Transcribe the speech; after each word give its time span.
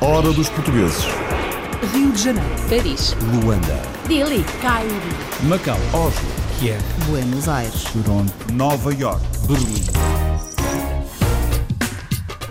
Hora 0.00 0.32
dos 0.32 0.48
portugueses. 0.50 1.04
Rio 1.92 2.12
de 2.12 2.22
Janeiro, 2.22 2.48
Paris, 2.68 3.16
Luanda. 3.42 3.82
Delhi, 4.06 4.44
Cairo, 4.62 4.94
Macau, 5.42 5.76
Oslo. 5.92 6.28
Kiev, 6.60 6.80
Buenos 7.08 7.48
Aires, 7.48 7.82
Toronto. 7.92 8.32
Nova 8.52 8.94
York. 8.94 9.20
Berlim. 9.48 9.84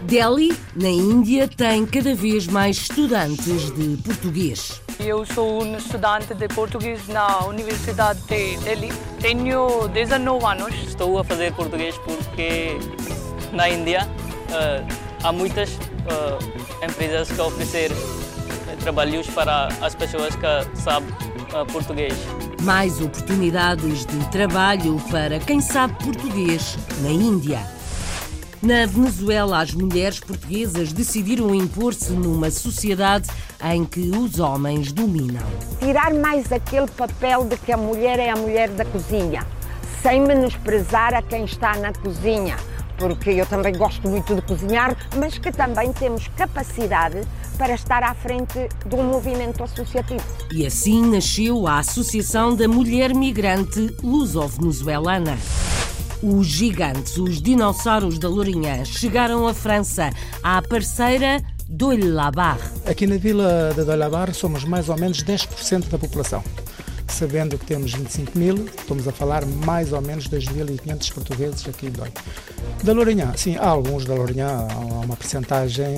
Delhi, 0.02 0.54
na 0.76 0.90
Índia, 0.90 1.48
tem 1.48 1.86
cada 1.86 2.14
vez 2.14 2.46
mais 2.48 2.76
estudantes 2.80 3.72
de 3.72 3.96
português. 4.04 4.82
Eu 5.00 5.26
sou 5.26 5.64
um 5.64 5.78
estudante 5.78 6.34
de 6.34 6.48
português 6.50 7.08
na 7.08 7.46
Universidade 7.46 8.20
de 8.24 8.58
Delhi. 8.58 8.92
Tenho 9.22 9.88
19 9.88 10.46
anos. 10.46 10.74
Estou 10.86 11.18
a 11.18 11.24
fazer 11.24 11.54
português 11.54 11.98
porque 12.00 12.78
na 13.54 13.70
Índia 13.70 14.10
eh, 14.52 14.84
há 15.24 15.32
muitas 15.32 15.70
eh, 15.72 16.86
empresas 16.86 17.30
que 17.30 17.42
oferecem 17.42 17.90
trabalhos 18.82 19.28
para 19.28 19.68
as 19.82 19.96
pessoas 19.96 20.36
que 20.36 20.82
sabem 20.82 21.10
eh, 21.54 21.66
português. 21.72 22.14
Mais 22.62 23.00
oportunidades 23.02 24.06
de 24.06 24.30
trabalho 24.30 25.00
para 25.12 25.40
quem 25.40 25.62
sabe 25.62 25.94
português 26.04 26.78
na 27.02 27.10
Índia. 27.10 27.78
Na 28.62 28.88
Venezuela, 28.88 29.62
as 29.62 29.74
mulheres 29.74 30.20
portuguesas 30.20 30.92
decidiram 30.92 31.54
impor-se 31.54 32.12
numa 32.12 32.50
sociedade 32.50 33.30
em 33.64 33.86
que 33.86 34.10
os 34.10 34.40
homens 34.40 34.92
dominam. 34.92 35.46
tirar 35.80 36.12
mais 36.14 36.52
aquele 36.52 36.88
papel 36.88 37.46
de 37.46 37.56
que 37.58 37.72
a 37.72 37.78
mulher 37.78 38.18
é 38.20 38.32
a 38.32 38.36
mulher 38.36 38.70
da 38.70 38.84
cozinha, 38.84 39.46
sem 40.02 40.22
menosprezar 40.22 41.14
a 41.14 41.22
quem 41.22 41.46
está 41.46 41.76
na 41.78 41.94
cozinha, 41.94 42.58
porque 42.98 43.32
eu 43.32 43.46
também 43.46 43.74
gosto 43.76 44.08
muito 44.08 44.36
de 44.36 44.42
cozinhar, 44.42 44.96
mas 45.16 45.38
que 45.38 45.52
também 45.52 45.94
temos 45.94 46.28
capacidade 46.30 47.22
para 47.58 47.74
estar 47.74 48.04
à 48.04 48.14
frente 48.14 48.68
de 48.86 48.96
um 48.96 49.04
movimento 49.04 49.64
associativo. 49.64 50.24
E 50.52 50.66
assim 50.66 51.02
nasceu 51.10 51.68
a 51.68 51.80
Associação 51.80 52.56
da 52.56 52.68
Mulher 52.68 53.14
Migrante 53.14 53.96
Luso-Venezuelana. 54.04 55.38
Os 56.22 56.48
gigantes, 56.48 57.18
os 57.18 57.42
dinossauros 57.42 58.18
da 58.18 58.28
Lourinhã, 58.28 58.84
chegaram 58.84 59.48
à 59.48 59.54
França, 59.54 60.10
à 60.42 60.62
parceira 60.62 61.42
Doile-Labar. 61.70 62.58
Aqui 62.86 63.06
na 63.06 63.18
vila 63.18 63.74
de 63.76 63.84
Dolhabar 63.84 64.34
somos 64.34 64.64
mais 64.64 64.90
ou 64.90 64.98
menos 64.98 65.24
10% 65.24 65.90
da 65.90 65.98
população. 65.98 66.44
Sabendo 67.10 67.58
que 67.58 67.66
temos 67.66 67.94
25 67.94 68.38
mil, 68.38 68.66
estamos 68.78 69.08
a 69.08 69.12
falar 69.12 69.46
mais 69.46 69.92
ou 69.92 70.02
menos 70.02 70.28
2.500 70.28 71.14
portugueses 71.14 71.68
aqui 71.68 71.90
Doi. 71.90 72.12
Da 72.84 72.94
Lourinhã, 72.94 73.34
sim, 73.36 73.56
há 73.56 73.68
alguns 73.68 74.06
da 74.06 74.14
Lourinhã, 74.14 74.68
há 74.70 74.78
uma 74.78 75.16
percentagem 75.16 75.96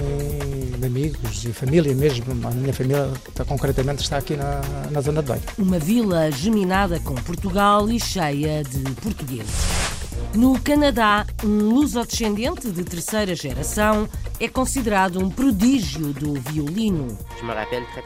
de 0.78 0.86
amigos 0.86 1.44
e 1.44 1.52
família 1.52 1.94
mesmo. 1.94 2.26
A 2.48 2.52
minha 2.52 2.74
família 2.74 3.12
está, 3.28 3.44
concretamente 3.44 4.02
está 4.02 4.18
aqui 4.18 4.36
na, 4.36 4.62
na 4.92 5.02
zona 5.02 5.22
de 5.22 5.28
Doi. 5.28 5.40
Uma 5.58 5.80
vila 5.80 6.32
geminada 6.32 7.00
com 7.02 7.16
Portugal 7.16 7.90
e 7.90 8.00
cheia 8.00 8.64
de 8.64 8.84
portugueses. 8.96 9.79
No 10.34 10.60
Canadá, 10.62 11.26
um 11.44 11.70
luso-descendente 11.70 12.70
de 12.70 12.84
terceira 12.84 13.36
geração 13.36 14.08
é 14.40 14.48
considerado 14.48 15.20
um 15.20 15.28
prodígio 15.28 16.14
do 16.14 16.36
violino. 16.36 17.18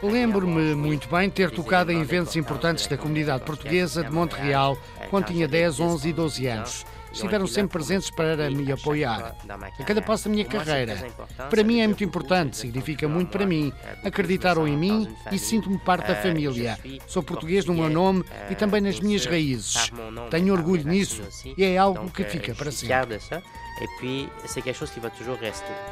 Lembro-me 0.02 0.74
muito 0.74 1.06
bem 1.08 1.28
ter 1.28 1.50
tocado 1.50 1.92
em 1.92 2.00
eventos 2.00 2.34
importantes 2.34 2.86
da 2.86 2.96
comunidade 2.96 3.44
portuguesa 3.44 4.02
de 4.02 4.10
Montreal 4.10 4.78
quando 5.10 5.26
tinha 5.26 5.46
10, 5.46 5.80
11 5.80 6.08
e 6.08 6.12
12 6.14 6.46
anos. 6.46 6.86
Estiveram 7.14 7.46
sempre 7.46 7.78
presentes 7.78 8.10
para 8.10 8.50
me 8.50 8.70
apoiar. 8.72 9.36
A 9.48 9.84
cada 9.84 10.02
passo 10.02 10.24
da 10.24 10.30
minha 10.30 10.44
carreira. 10.44 11.06
Para 11.48 11.62
mim 11.62 11.80
é 11.80 11.86
muito 11.86 12.02
importante, 12.02 12.56
significa 12.56 13.08
muito 13.08 13.30
para 13.30 13.46
mim. 13.46 13.72
Acreditaram 14.04 14.66
em 14.66 14.76
mim 14.76 15.08
e 15.30 15.38
sinto-me 15.38 15.78
parte 15.78 16.08
da 16.08 16.16
família. 16.16 16.76
Sou 17.06 17.22
português 17.22 17.64
no 17.64 17.74
meu 17.74 17.88
nome 17.88 18.24
e 18.50 18.54
também 18.56 18.80
nas 18.80 18.98
minhas 18.98 19.24
raízes. 19.24 19.92
Tenho 20.28 20.52
orgulho 20.52 20.86
nisso 20.86 21.22
e 21.56 21.62
é 21.62 21.78
algo 21.78 22.10
que 22.10 22.24
fica 22.24 22.54
para 22.54 22.72
sempre. 22.72 23.20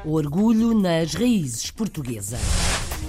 Orgulho 0.04 0.74
nas 0.74 1.14
raízes 1.14 1.70
portuguesas. 1.70 2.40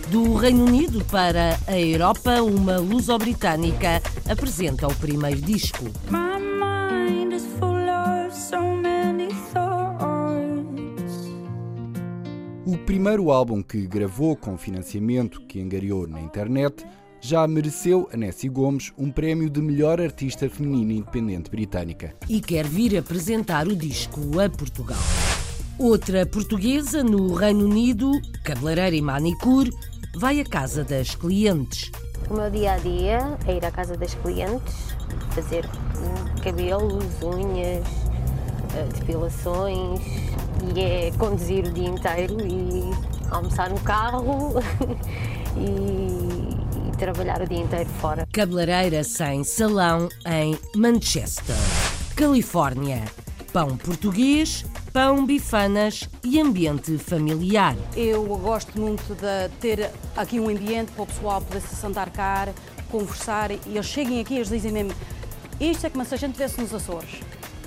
Do 0.10 0.36
Reino 0.36 0.66
Unido 0.66 1.04
para 1.06 1.58
a 1.68 1.80
Europa, 1.80 2.42
uma 2.42 2.78
luso-britânica 2.78 4.02
apresenta 4.30 4.88
o 4.88 4.96
primeiro 4.96 5.42
disco. 5.42 5.86
My 6.10 6.40
mind 6.40 7.34
is 7.34 7.46
full 7.58 7.73
O 12.66 12.78
primeiro 12.78 13.30
álbum 13.30 13.62
que 13.62 13.86
gravou 13.86 14.38
com 14.38 14.58
financiamento 14.58 15.42
que 15.42 15.62
angariou 15.62 16.08
na 16.08 16.22
internet 16.22 16.86
já 17.20 17.46
mereceu 17.46 18.08
a 18.14 18.16
Nessie 18.16 18.48
Gomes 18.48 18.94
um 18.98 19.12
prémio 19.12 19.50
de 19.50 19.62
melhor 19.62 20.00
artista 20.00 20.50
feminina 20.50 20.94
independente 20.94 21.52
britânica. 21.52 22.16
e 22.30 22.40
quer 22.40 22.66
vir 22.66 22.98
apresentar 22.98 23.68
o 23.68 23.76
disco 23.76 24.40
a 24.40 24.50
Portugal. 24.50 24.98
Outra 25.78 26.26
portuguesa 26.26 27.04
no 27.04 27.34
Reino 27.34 27.66
Unido, 27.66 28.12
cabeleireira 28.46 28.96
e 28.96 29.02
manicure, 29.02 29.70
vai 30.16 30.40
à 30.40 30.46
casa 30.46 30.86
das 30.86 31.16
clientes. 31.16 31.92
O 32.30 32.34
meu 32.36 32.50
dia 32.50 32.76
a 32.76 32.78
dia 32.78 33.38
é 33.46 33.58
ir 33.58 33.66
à 33.66 33.72
casa 33.72 33.98
das 33.98 34.14
clientes, 34.14 34.96
fazer 35.32 35.66
cabelos, 36.42 37.04
unhas, 37.22 37.86
eh, 38.74 38.88
depilações 38.96 40.33
e 40.76 40.80
é 40.80 41.12
conduzir 41.18 41.66
o 41.66 41.72
dia 41.72 41.88
inteiro 41.88 42.38
e 42.42 42.84
almoçar 43.32 43.70
no 43.70 43.80
carro 43.82 44.54
e, 45.58 46.90
e 46.90 46.98
trabalhar 46.98 47.42
o 47.42 47.48
dia 47.48 47.60
inteiro 47.60 47.90
fora. 47.90 48.28
Cabeleireira 48.32 49.04
sem 49.04 49.44
salão 49.44 50.10
em 50.26 50.58
Manchester, 50.76 51.56
Califórnia. 52.16 53.04
Pão 53.52 53.78
português, 53.78 54.66
pão 54.92 55.26
bifanas 55.26 56.10
e 56.24 56.40
ambiente 56.40 56.98
familiar. 56.98 57.76
Eu 57.96 58.26
gosto 58.38 58.80
muito 58.80 59.14
de 59.14 59.50
ter 59.60 59.92
aqui 60.18 60.40
um 60.40 60.50
ambiente 60.50 60.92
para 60.92 61.04
o 61.04 61.06
pessoal 61.06 61.40
poder 61.40 61.62
se 61.62 61.76
sentar 61.76 62.10
cá, 62.10 62.50
conversar 62.90 63.52
e 63.52 63.60
eles 63.68 63.86
cheguem 63.86 64.22
aqui 64.22 64.34
e 64.34 64.38
eles 64.38 64.50
dizem 64.50 64.72
mesmo 64.72 64.94
isto 65.60 65.86
é 65.86 65.90
como 65.90 66.04
se 66.04 66.14
a 66.14 66.18
gente 66.18 66.32
estivesse 66.32 66.60
nos 66.60 66.74
Açores. 66.74 67.22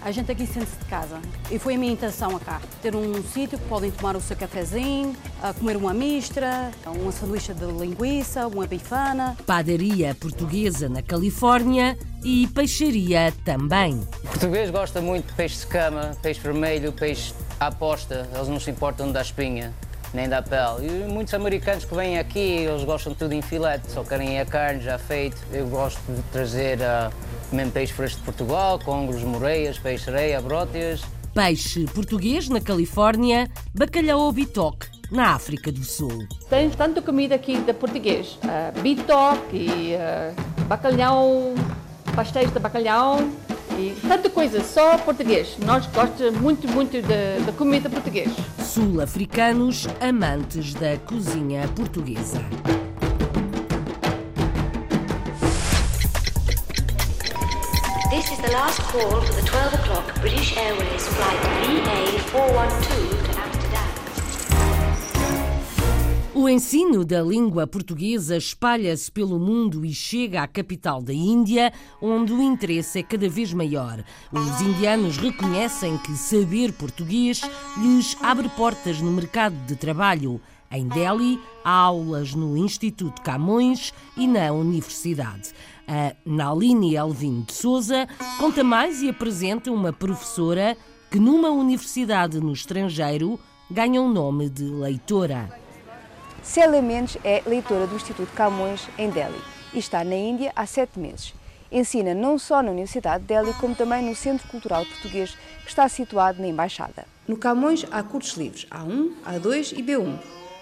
A 0.07 0.13
gente 0.13 0.31
aqui 0.31 0.47
sente-se 0.47 0.79
de 0.79 0.85
casa. 0.85 1.21
E 1.51 1.59
foi 1.59 1.75
a 1.75 1.79
minha 1.79 1.93
intenção 1.93 2.39
cá. 2.39 2.63
Ter 2.81 2.95
um 2.95 3.21
sítio 3.25 3.59
que 3.59 3.65
podem 3.65 3.91
tomar 3.91 4.15
o 4.15 4.21
seu 4.21 4.37
cafezinho, 4.37 5.17
a 5.43 5.53
comer 5.53 5.77
uma 5.77 5.93
mistra, 5.93 6.71
uma 6.87 7.11
sanduíche 7.11 7.53
de 7.53 7.65
linguiça, 7.65 8.47
uma 8.47 8.69
bifana. 8.69 9.37
Padaria 9.45 10.15
portuguesa 10.15 10.89
na 10.89 11.03
Califórnia 11.03 11.99
e 12.23 12.47
peixaria 12.47 13.35
também. 13.45 13.95
O 14.23 14.29
português 14.29 14.71
gosta 14.71 15.01
muito 15.01 15.27
de 15.27 15.33
peixe 15.33 15.59
de 15.59 15.67
cama, 15.67 16.17
peixe 16.23 16.39
vermelho, 16.39 16.93
peixe 16.93 17.35
à 17.59 17.67
aposta. 17.67 18.29
Eles 18.33 18.47
não 18.47 18.61
se 18.61 18.71
importam 18.71 19.11
da 19.11 19.23
espinha, 19.23 19.75
nem 20.15 20.29
da 20.29 20.41
pele. 20.41 20.87
E 20.87 21.13
muitos 21.13 21.35
americanos 21.35 21.85
que 21.85 21.97
vêm 21.97 22.17
aqui, 22.17 22.39
eles 22.39 22.85
gostam 22.85 23.13
de 23.13 23.19
tudo 23.19 23.33
em 23.33 23.43
filete, 23.43 23.91
só 23.91 24.05
querem 24.05 24.39
a 24.39 24.47
carne 24.47 24.83
já 24.83 25.01
feito. 25.01 25.37
Eu 25.53 25.67
gosto 25.67 26.01
de 26.09 26.23
trazer 26.31 26.79
uh, 26.79 27.13
mesmo 27.53 27.73
peixe 27.73 27.93
fresco 27.93 28.19
de 28.19 28.25
Portugal, 28.25 28.79
congros, 28.85 29.23
moreias, 29.23 29.79
peixe-areia, 29.79 30.41
bróteas. 30.41 31.03
Peixe 31.35 31.85
português 31.95 32.49
na 32.49 32.61
Califórnia, 32.61 33.51
bacalhau 33.75 34.21
ou 34.21 34.33
bitoque 34.33 34.89
na 35.11 35.35
África 35.35 35.71
do 35.71 35.85
Sul. 35.85 36.27
Tem 36.49 36.71
tanta 36.71 37.01
comida 37.03 37.35
aqui 37.35 37.59
de 37.59 37.73
português. 37.73 38.39
Uh, 38.43 38.81
bitoque, 38.81 39.95
uh, 39.95 40.65
bacalhau, 40.65 41.55
pastéis 42.15 42.51
de 42.51 42.59
bacalhau 42.59 43.19
e 43.79 43.95
tanta 44.09 44.31
coisa, 44.31 44.63
só 44.65 44.97
português. 44.99 45.57
Nós 45.65 45.87
gostamos 45.87 46.41
muito, 46.41 46.67
muito 46.69 46.97
da 47.03 47.53
comida 47.53 47.91
portuguesa. 47.91 48.35
Sul-africanos 48.65 49.87
amantes 50.01 50.75
da 50.75 50.97
cozinha 50.99 51.69
portuguesa. 51.69 52.41
Last 58.57 58.81
call 58.91 59.21
for 59.21 59.35
the 59.35 59.43
12 59.43 59.75
o'clock 59.75 60.21
British 60.23 60.57
Airways 60.57 61.07
flight 61.09 61.39
VA412 61.61 63.11
to 63.25 63.39
Amsterdam. 63.39 63.87
O 66.35 66.49
ensino 66.49 67.05
da 67.05 67.21
língua 67.21 67.67
portuguesa 67.67 68.35
espalha-se 68.39 69.13
pelo 69.13 69.39
mundo 69.39 69.85
e 69.85 69.93
chega 69.93 70.43
à 70.43 70.47
capital 70.47 71.03
da 71.03 71.13
Índia, 71.13 71.71
onde 72.01 72.33
o 72.33 72.43
interesse 72.43 73.01
é 73.01 73.03
cada 73.03 73.29
vez 73.29 73.53
maior. 73.53 74.03
Os 74.33 74.61
indianos 74.63 75.19
reconhecem 75.19 75.99
que 75.99 76.13
saber 76.13 76.73
português 76.73 77.43
lhes 77.77 78.17
abre 78.23 78.49
portas 78.49 79.03
no 79.03 79.13
mercado 79.13 79.57
de 79.67 79.77
trabalho. 79.77 80.41
Em 80.71 80.89
Delhi, 80.89 81.39
há 81.63 81.71
aulas 81.71 82.35
no 82.35 82.57
Instituto 82.57 83.21
Camões 83.21 83.93
e 84.17 84.27
na 84.27 84.51
Universidade. 84.51 85.53
A 85.89 86.17
Nalini 86.25 86.97
Elvin 86.97 87.43
de 87.43 87.53
Souza 87.53 88.09
conta 88.41 88.65
mais 88.65 89.03
e 89.03 89.09
apresenta 89.09 89.71
uma 89.71 89.93
professora 89.93 90.77
que, 91.09 91.19
numa 91.19 91.49
universidade 91.51 92.41
no 92.41 92.53
estrangeiro, 92.53 93.39
ganha 93.71 94.03
o 94.03 94.09
nome 94.09 94.51
de 94.51 94.65
leitora. 94.65 95.49
Célia 96.43 96.83
Mendes 96.83 97.17
é 97.23 97.41
leitora 97.47 97.87
do 97.87 97.95
Instituto 97.95 98.33
Camões 98.33 98.89
em 98.99 99.11
Delhi 99.11 99.41
e 99.73 99.79
está 99.79 100.03
na 100.03 100.17
Índia 100.17 100.53
há 100.57 100.67
sete 100.67 100.99
meses. 100.99 101.33
Ensina 101.71 102.15
não 102.15 102.37
só 102.37 102.63
na 102.63 102.71
Universidade 102.71 103.23
de 103.23 103.29
Delhi, 103.29 103.53
como 103.55 103.75
também 103.75 104.05
no 104.05 104.15
Centro 104.15 104.49
Cultural 104.49 104.85
Português, 104.87 105.37
que 105.63 105.69
está 105.69 105.89
situado 105.89 106.41
na 106.41 106.49
Embaixada. 106.49 107.05
No 107.29 107.37
Camões 107.37 107.85
há 107.93 108.03
cursos 108.03 108.37
livres 108.37 108.67
A1, 108.71 109.13
A2 109.25 109.73
e 109.77 109.83
B1. 109.83 110.19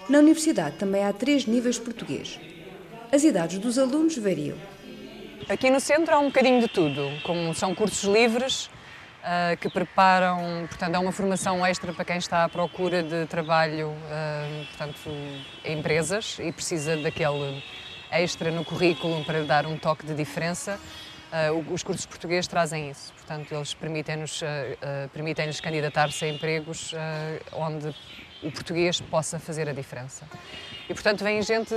Na 0.07 0.19
Universidade 0.19 0.77
também 0.77 1.03
há 1.03 1.11
três 1.11 1.47
níveis 1.47 1.75
de 1.75 1.81
português. 1.81 2.39
As 3.11 3.23
idades 3.23 3.59
dos 3.59 3.77
alunos 3.79 4.17
variam. 4.17 4.57
Aqui 5.49 5.69
no 5.69 5.79
centro 5.79 6.15
há 6.15 6.19
um 6.19 6.27
bocadinho 6.27 6.61
de 6.61 6.67
tudo, 6.67 7.11
como 7.21 7.53
são 7.53 7.75
cursos 7.75 8.03
livres 8.03 8.65
uh, 8.65 9.55
que 9.59 9.69
preparam, 9.69 10.65
portanto, 10.67 10.95
é 10.95 10.97
uma 10.97 11.11
formação 11.11 11.63
extra 11.63 11.93
para 11.93 12.03
quem 12.03 12.17
está 12.17 12.45
à 12.45 12.49
procura 12.49 13.03
de 13.03 13.25
trabalho, 13.27 13.89
uh, 13.89 14.65
portanto, 14.67 15.09
em 15.63 15.77
empresas 15.77 16.39
e 16.39 16.51
precisa 16.51 16.97
daquele 16.97 17.61
extra 18.11 18.49
no 18.49 18.65
currículo 18.65 19.23
para 19.23 19.43
dar 19.43 19.65
um 19.67 19.77
toque 19.77 20.05
de 20.05 20.15
diferença. 20.15 20.79
Uh, 21.51 21.73
os 21.73 21.83
cursos 21.83 22.05
portugueses 22.05 22.47
trazem 22.47 22.89
isso, 22.89 23.13
portanto, 23.13 23.53
eles 23.53 23.73
permitem-nos 23.73 24.41
permitem 25.11 25.51
candidatar-se 25.61 26.25
a 26.25 26.29
empregos 26.29 26.93
onde 27.51 27.93
o 28.41 28.51
português 28.51 28.99
possa 29.01 29.37
fazer 29.37 29.67
a 29.69 29.73
diferença. 29.73 30.25
E 30.87 30.93
portanto 30.93 31.23
vem 31.23 31.41
gente, 31.41 31.73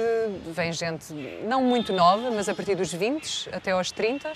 vem 0.47 0.73
gente 0.73 1.15
não 1.45 1.63
muito 1.63 1.93
nova, 1.93 2.31
mas 2.31 2.49
a 2.49 2.55
partir 2.55 2.75
dos 2.75 2.93
20 2.93 3.51
até 3.53 3.71
aos 3.71 3.91
30 3.91 4.33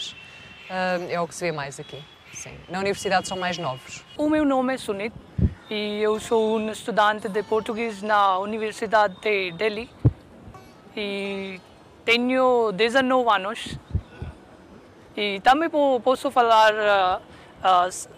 é 1.10 1.20
o 1.20 1.28
que 1.28 1.34
se 1.34 1.44
vê 1.44 1.52
mais 1.52 1.78
aqui. 1.78 2.02
Sim. 2.32 2.56
Na 2.68 2.78
universidade 2.78 3.28
são 3.28 3.36
mais 3.36 3.58
novos. 3.58 4.02
O 4.16 4.30
meu 4.30 4.44
nome 4.44 4.74
é 4.74 4.78
Sunit 4.78 5.14
e 5.68 6.00
eu 6.00 6.18
sou 6.18 6.58
um 6.58 6.70
estudante 6.70 7.28
de 7.28 7.42
português 7.42 8.00
na 8.00 8.38
Universidade 8.38 9.14
de 9.20 9.52
Delhi 9.52 9.90
e 10.96 11.60
tenho 12.04 12.72
19 12.72 13.30
anos 13.30 13.78
e 15.14 15.40
também 15.40 15.68
posso 16.02 16.30
falar 16.30 16.72
uh, 16.72 17.22
uh, 17.60 18.08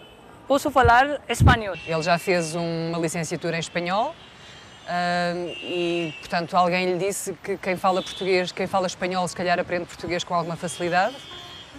posso 0.47 0.71
falar 0.71 1.21
espanhol. 1.27 1.75
Ele 1.85 2.01
já 2.01 2.17
fez 2.17 2.55
uma 2.55 2.97
licenciatura 2.97 3.57
em 3.57 3.59
espanhol 3.59 4.15
Uh, 4.85 5.49
e, 5.63 6.13
portanto, 6.19 6.55
alguém 6.55 6.93
lhe 6.93 6.97
disse 6.99 7.33
que 7.43 7.57
quem 7.57 7.75
fala 7.75 8.03
português, 8.03 8.51
quem 8.51 8.67
fala 8.67 8.85
espanhol, 8.85 9.27
se 9.27 9.35
calhar 9.35 9.59
aprende 9.59 9.85
português 9.85 10.23
com 10.23 10.35
alguma 10.35 10.55
facilidade, 10.55 11.15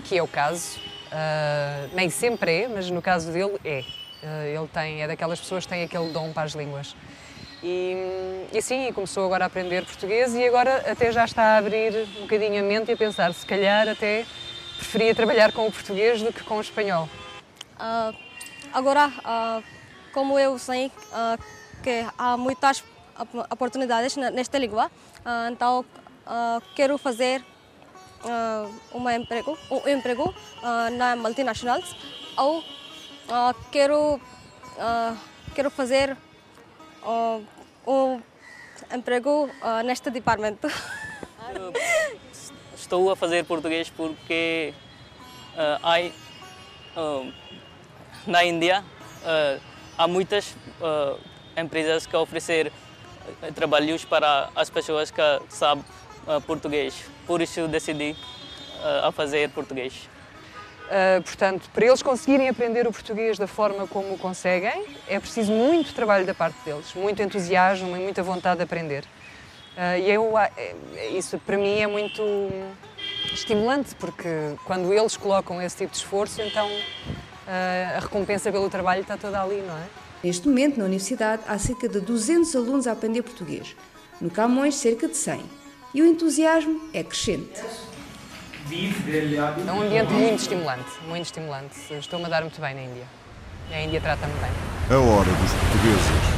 que 0.04 0.18
é 0.18 0.22
o 0.22 0.26
caso. 0.26 0.78
Uh, 1.06 1.94
nem 1.94 2.10
sempre 2.10 2.62
é, 2.62 2.68
mas 2.68 2.90
no 2.90 3.00
caso 3.00 3.30
dele 3.30 3.56
é. 3.64 3.84
Uh, 4.22 4.58
ele 4.58 4.68
tem, 4.68 5.02
é 5.02 5.06
daquelas 5.06 5.38
pessoas 5.38 5.64
que 5.64 5.70
têm 5.70 5.84
aquele 5.84 6.10
dom 6.10 6.32
para 6.32 6.42
as 6.42 6.52
línguas. 6.52 6.96
E, 7.62 8.44
e 8.52 8.60
sim, 8.60 8.92
começou 8.92 9.24
agora 9.24 9.44
a 9.44 9.46
aprender 9.46 9.84
português 9.84 10.34
e 10.34 10.44
agora 10.44 10.90
até 10.90 11.10
já 11.12 11.24
está 11.24 11.42
a 11.54 11.58
abrir 11.58 12.08
um 12.18 12.22
bocadinho 12.22 12.60
a 12.60 12.62
mente 12.62 12.90
e 12.90 12.94
a 12.94 12.96
pensar, 12.96 13.32
se 13.32 13.46
calhar 13.46 13.88
até 13.88 14.26
preferia 14.76 15.14
trabalhar 15.14 15.52
com 15.52 15.66
o 15.66 15.72
português 15.72 16.20
do 16.22 16.32
que 16.32 16.42
com 16.42 16.58
o 16.58 16.60
espanhol. 16.60 17.08
agora, 18.72 19.10
como 20.12 20.38
eu 20.38 20.58
sei 20.58 20.92
que 21.82 22.04
há 22.18 22.36
muitas 22.36 22.84
oportunidades 23.50 24.16
nesta 24.16 24.58
língua. 24.58 24.90
Ah, 25.24 25.48
então, 25.50 25.84
ah, 26.26 26.60
quero 26.74 26.98
fazer 26.98 27.44
ah, 28.24 28.68
um 28.94 29.10
emprego, 29.10 29.58
um 29.70 29.88
emprego 29.88 30.34
na 30.92 31.16
multinacionais 31.16 31.96
ou 32.36 32.62
quero 33.70 34.20
quero 35.54 35.70
fazer 35.70 36.16
um 37.86 38.20
emprego 38.92 39.48
neste 39.84 40.10
departamento. 40.10 40.68
Estou 42.76 43.10
a 43.10 43.16
fazer 43.16 43.44
português 43.44 43.90
porque 43.90 44.72
uh, 45.56 45.78
há, 45.82 45.98
uh, 47.00 47.32
na 48.26 48.44
Índia 48.44 48.84
uh, 49.24 49.60
há 49.98 50.06
muitas 50.06 50.54
empresas 51.56 52.06
que 52.06 52.14
oferecer 52.16 52.66
eh, 52.66 52.72
trabalhos 53.55 54.05
para 54.05 54.50
as 54.55 54.70
pessoas 54.70 55.11
que 55.11 55.23
sabem 55.49 55.84
uh, 56.26 56.40
português. 56.43 56.94
Por 57.26 57.40
isso 57.40 57.67
decidi 57.69 58.12
uh, 58.12 59.06
a 59.06 59.12
fazer 59.12 59.50
português. 59.50 60.08
Uh, 60.87 61.20
portanto, 61.23 61.69
para 61.75 61.87
eles 61.87 62.02
conseguirem 62.02 62.49
aprender 62.49 62.87
o 62.87 62.93
português 62.93 63.38
da 63.38 63.46
forma 63.46 63.87
como 63.88 64.17
conseguem, 64.19 64.84
é 65.08 65.19
preciso 65.19 65.52
muito 65.52 65.93
trabalho 65.93 66.25
da 66.25 66.34
parte 66.34 66.56
deles, 66.64 66.94
muito 66.94 67.20
entusiasmo 67.20 67.96
e 67.96 68.00
muita 68.00 68.23
vontade 68.23 68.58
de 68.58 68.62
aprender. 68.62 69.05
Uh, 69.76 69.99
e 69.99 70.11
eu, 70.11 70.32
isso 71.12 71.38
para 71.38 71.56
mim 71.56 71.81
é 71.81 71.87
muito 71.87 72.23
estimulante, 73.32 73.94
porque 73.96 74.55
quando 74.64 74.93
eles 74.93 75.17
colocam 75.17 75.61
esse 75.61 75.76
tipo 75.76 75.93
de 75.93 75.99
esforço, 75.99 76.40
então 76.40 76.67
uh, 76.69 77.96
a 77.96 78.00
recompensa 78.00 78.50
pelo 78.50 78.70
trabalho 78.70 79.02
está 79.02 79.17
toda 79.17 79.43
ali, 79.43 79.62
não 79.62 79.76
é? 79.76 80.05
Neste 80.26 80.49
momento, 80.49 80.76
na 80.76 80.87
Universidade, 80.87 81.43
há 81.46 81.56
cerca 81.56 81.88
de 81.88 82.00
200 82.00 82.56
alunos 82.56 82.88
a 82.88 82.93
aprender 82.93 83.23
português. 83.23 83.76
No 84.20 84.28
Camões, 84.28 84.75
cerca 84.75 85.06
de 85.06 85.17
100. 85.17 85.40
E 85.94 86.02
o 86.02 86.05
entusiasmo 86.05 86.81
é 86.93 87.05
crescente. 87.05 87.62
É 89.69 89.73
um 89.73 89.82
ambiente 89.82 90.12
muito 90.12 90.40
estimulante, 90.40 90.90
muito 91.06 91.23
estimulante. 91.26 91.76
Estou-me 91.93 92.25
a 92.25 92.28
dar 92.28 92.40
muito 92.40 92.61
bem 92.61 92.75
na 92.75 92.82
Índia. 92.82 93.05
E 93.70 93.75
a 93.75 93.84
Índia 93.84 94.00
trata-me 94.00 94.32
bem. 94.40 94.50
A 94.90 94.99
hora 94.99 95.31
dos 95.31 95.52
portugueses. 95.52 96.35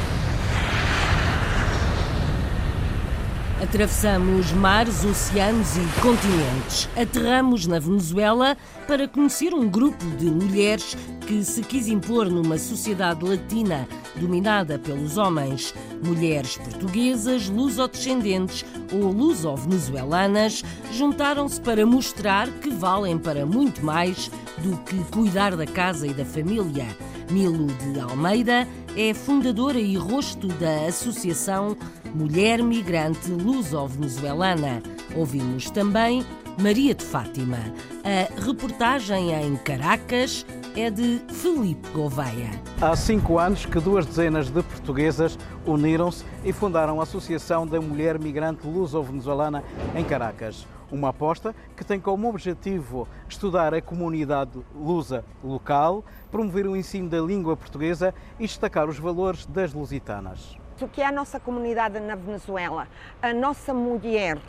Atravessamos 3.61 4.53
mares, 4.53 5.03
oceanos 5.03 5.75
e 5.75 6.01
continentes. 6.01 6.87
Aterramos 6.95 7.67
na 7.67 7.77
Venezuela 7.77 8.57
para 8.87 9.05
conhecer 9.05 9.53
um 9.53 9.67
grupo 9.67 10.05
de 10.17 10.27
mulheres 10.27 10.95
que 11.27 11.43
se 11.43 11.61
quis 11.61 11.89
impor 11.89 12.29
numa 12.29 12.57
sociedade 12.57 13.25
latina 13.25 13.85
dominada 14.15 14.79
pelos 14.79 15.17
homens. 15.17 15.75
Mulheres 16.01 16.55
portuguesas, 16.55 17.49
luso-descendentes 17.49 18.63
ou 18.93 19.11
luso-venezuelanas 19.11 20.63
juntaram-se 20.93 21.59
para 21.59 21.85
mostrar 21.85 22.49
que 22.61 22.69
valem 22.69 23.17
para 23.17 23.45
muito 23.45 23.83
mais 23.83 24.31
do 24.59 24.77
que 24.85 25.03
cuidar 25.11 25.57
da 25.57 25.65
casa 25.65 26.07
e 26.07 26.13
da 26.13 26.23
família. 26.23 26.87
Milo 27.29 27.67
de 27.67 27.99
Almeida 27.99 28.67
é 28.95 29.13
fundadora 29.13 29.79
e 29.79 29.95
rosto 29.95 30.47
da 30.47 30.87
Associação 30.87 31.77
Mulher 32.13 32.61
Migrante 32.63 33.29
Luso-Venezuelana. 33.29 34.81
Ouvimos 35.15 35.69
também 35.69 36.25
Maria 36.61 36.93
de 36.93 37.03
Fátima. 37.03 37.57
A 38.03 38.41
reportagem 38.45 39.31
em 39.31 39.55
Caracas 39.57 40.45
é 40.75 40.89
de 40.89 41.21
Felipe 41.29 41.87
Gouveia. 41.89 42.49
Há 42.81 42.95
cinco 42.95 43.39
anos 43.39 43.65
que 43.65 43.79
duas 43.79 44.05
dezenas 44.05 44.49
de 44.49 44.61
portuguesas 44.63 45.37
uniram-se 45.65 46.23
e 46.43 46.51
fundaram 46.51 46.99
a 46.99 47.03
Associação 47.03 47.65
da 47.65 47.79
Mulher 47.79 48.19
Migrante 48.19 48.67
Luso-Venezuelana 48.67 49.63
em 49.95 50.03
Caracas. 50.03 50.65
Uma 50.91 51.09
aposta 51.09 51.53
que 51.77 51.85
tem 51.85 51.99
como 51.99 52.27
objetivo 52.27 53.07
estudar 53.27 53.75
a 53.75 53.81
comunidade 53.81 54.59
lusa 54.73 55.23
local, 55.43 56.03
promover 56.31 56.65
o 56.65 56.75
ensino 56.75 57.07
da 57.07 57.19
língua 57.19 57.55
portuguesa 57.55 58.11
e 58.39 58.47
destacar 58.47 58.89
os 58.89 58.97
valores 58.97 59.45
das 59.45 59.71
lusitanas. 59.71 60.57
O 60.81 60.87
que 60.87 61.01
é 61.01 61.05
a 61.05 61.11
nossa 61.11 61.39
comunidade 61.39 61.99
na 61.99 62.15
Venezuela? 62.15 62.87
A 63.21 63.31
nossa 63.31 63.71
mulher, 63.71 64.39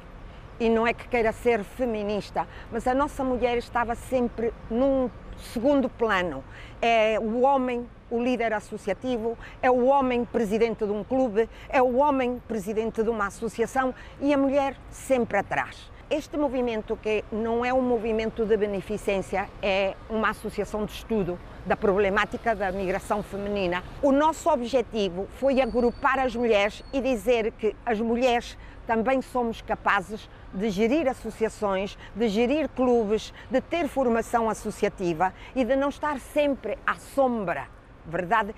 e 0.58 0.70
não 0.70 0.86
é 0.86 0.94
que 0.94 1.06
queira 1.08 1.30
ser 1.30 1.62
feminista, 1.62 2.48
mas 2.72 2.86
a 2.86 2.94
nossa 2.94 3.22
mulher 3.22 3.58
estava 3.58 3.94
sempre 3.94 4.54
num 4.70 5.10
segundo 5.36 5.90
plano. 5.90 6.42
É 6.80 7.18
o 7.20 7.42
homem 7.42 7.86
o 8.10 8.22
líder 8.22 8.52
associativo, 8.52 9.38
é 9.62 9.70
o 9.70 9.84
homem 9.84 10.24
presidente 10.24 10.84
de 10.84 10.90
um 10.90 11.04
clube, 11.04 11.48
é 11.68 11.80
o 11.80 11.96
homem 11.96 12.42
presidente 12.48 13.02
de 13.02 13.10
uma 13.10 13.26
associação 13.26 13.94
e 14.20 14.34
a 14.34 14.38
mulher 14.38 14.76
sempre 14.90 15.38
atrás. 15.38 15.90
Este 16.12 16.36
movimento, 16.36 16.96
que 16.96 17.24
não 17.30 17.64
é 17.64 17.72
um 17.72 17.80
movimento 17.80 18.44
de 18.44 18.56
beneficência, 18.56 19.48
é 19.62 19.94
uma 20.08 20.30
associação 20.30 20.84
de 20.84 20.90
estudo 20.90 21.38
da 21.64 21.76
problemática 21.76 22.52
da 22.52 22.72
migração 22.72 23.22
feminina. 23.22 23.84
O 24.02 24.10
nosso 24.10 24.50
objetivo 24.50 25.28
foi 25.38 25.60
agrupar 25.60 26.18
as 26.18 26.34
mulheres 26.34 26.82
e 26.92 27.00
dizer 27.00 27.52
que 27.52 27.76
as 27.86 28.00
mulheres 28.00 28.58
também 28.88 29.22
somos 29.22 29.62
capazes 29.62 30.28
de 30.52 30.68
gerir 30.68 31.06
associações, 31.06 31.96
de 32.16 32.28
gerir 32.28 32.68
clubes, 32.70 33.32
de 33.48 33.60
ter 33.60 33.86
formação 33.86 34.50
associativa 34.50 35.32
e 35.54 35.64
de 35.64 35.76
não 35.76 35.90
estar 35.90 36.18
sempre 36.18 36.76
à 36.84 36.96
sombra, 36.96 37.68
verdade? 38.04 38.52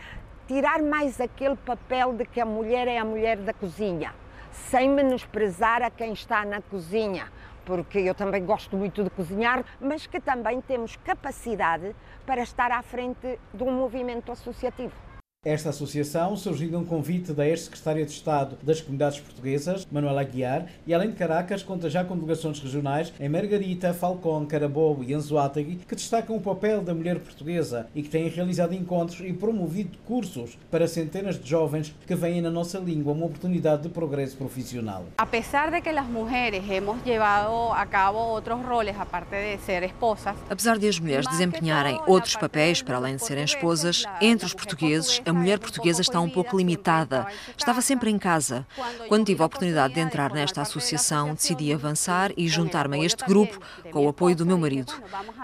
Tirar 0.48 0.80
mais 0.80 1.20
aquele 1.20 1.56
papel 1.56 2.14
de 2.14 2.24
que 2.24 2.40
a 2.40 2.46
mulher 2.46 2.88
é 2.88 2.96
a 2.96 3.04
mulher 3.04 3.36
da 3.36 3.52
cozinha 3.52 4.14
sem 4.52 4.88
menosprezar 4.88 5.82
a 5.82 5.90
quem 5.90 6.12
está 6.12 6.44
na 6.44 6.60
cozinha, 6.60 7.26
porque 7.64 7.98
eu 7.98 8.14
também 8.14 8.44
gosto 8.44 8.76
muito 8.76 9.04
de 9.04 9.10
cozinhar, 9.10 9.64
mas 9.80 10.06
que 10.06 10.20
também 10.20 10.60
temos 10.60 10.96
capacidade 10.96 11.94
para 12.26 12.42
estar 12.42 12.70
à 12.70 12.82
frente 12.82 13.38
de 13.52 13.62
um 13.62 13.72
movimento 13.72 14.30
associativo. 14.32 15.11
Esta 15.44 15.70
associação 15.70 16.36
surgiu 16.36 16.68
de 16.68 16.76
um 16.76 16.84
convite 16.84 17.32
da 17.32 17.44
ex-secretária 17.44 18.06
de 18.06 18.12
Estado 18.12 18.56
das 18.62 18.80
Comunidades 18.80 19.18
Portuguesas, 19.18 19.84
Manuela 19.90 20.20
Aguiar, 20.20 20.66
e 20.86 20.94
além 20.94 21.10
de 21.10 21.16
Caracas, 21.16 21.64
conta 21.64 21.90
já 21.90 22.04
com 22.04 22.14
delegações 22.14 22.60
regionais 22.60 23.12
em 23.18 23.28
Margarita, 23.28 23.92
Falcón, 23.92 24.46
Carabobo 24.46 25.02
e 25.02 25.12
Anzoátegui, 25.12 25.78
que 25.78 25.96
destacam 25.96 26.36
o 26.36 26.40
papel 26.40 26.80
da 26.80 26.94
mulher 26.94 27.18
portuguesa 27.18 27.88
e 27.92 28.04
que 28.04 28.08
têm 28.08 28.28
realizado 28.28 28.72
encontros 28.72 29.18
e 29.18 29.32
promovido 29.32 29.98
cursos 30.06 30.56
para 30.70 30.86
centenas 30.86 31.36
de 31.40 31.50
jovens 31.50 31.92
que 32.06 32.14
veem 32.14 32.40
na 32.40 32.48
nossa 32.48 32.78
língua 32.78 33.12
uma 33.12 33.26
oportunidade 33.26 33.82
de 33.82 33.88
progresso 33.88 34.36
profissional. 34.36 35.06
Apesar 35.18 35.72
de 35.72 35.80
que 35.80 35.88
as 35.88 36.06
mulheres 36.06 36.62
hemos 36.70 37.04
llevado 37.04 37.72
a 37.72 37.84
cabo 37.84 38.18
outros 38.18 38.64
roles 38.64 38.94
aparte 38.96 39.30
de 39.30 39.58
ser 39.64 39.82
esposas, 39.82 40.36
apesar 40.48 40.78
de 40.78 40.86
as 40.86 41.00
mulheres 41.00 41.26
desempenharem 41.26 42.00
outros 42.06 42.36
papéis 42.36 42.80
para 42.80 42.94
além 42.94 43.16
de 43.16 43.24
serem 43.24 43.42
esposas, 43.42 44.04
entre 44.20 44.46
os 44.46 44.54
portugueses 44.54 45.20
a 45.32 45.34
mulher 45.34 45.58
portuguesa 45.58 46.02
está 46.02 46.20
um 46.20 46.28
pouco 46.28 46.56
limitada. 46.56 47.26
Estava 47.56 47.80
sempre 47.80 48.10
em 48.10 48.18
casa. 48.18 48.66
Quando 49.08 49.26
tive 49.26 49.42
a 49.42 49.46
oportunidade 49.46 49.94
de 49.94 50.00
entrar 50.00 50.30
nesta 50.32 50.60
associação, 50.60 51.34
decidi 51.34 51.72
avançar 51.72 52.30
e 52.36 52.46
juntar-me 52.48 53.00
a 53.00 53.04
este 53.04 53.24
grupo 53.24 53.58
com 53.90 54.04
o 54.04 54.08
apoio 54.08 54.36
do 54.36 54.46
meu 54.46 54.58
marido. 54.58 54.92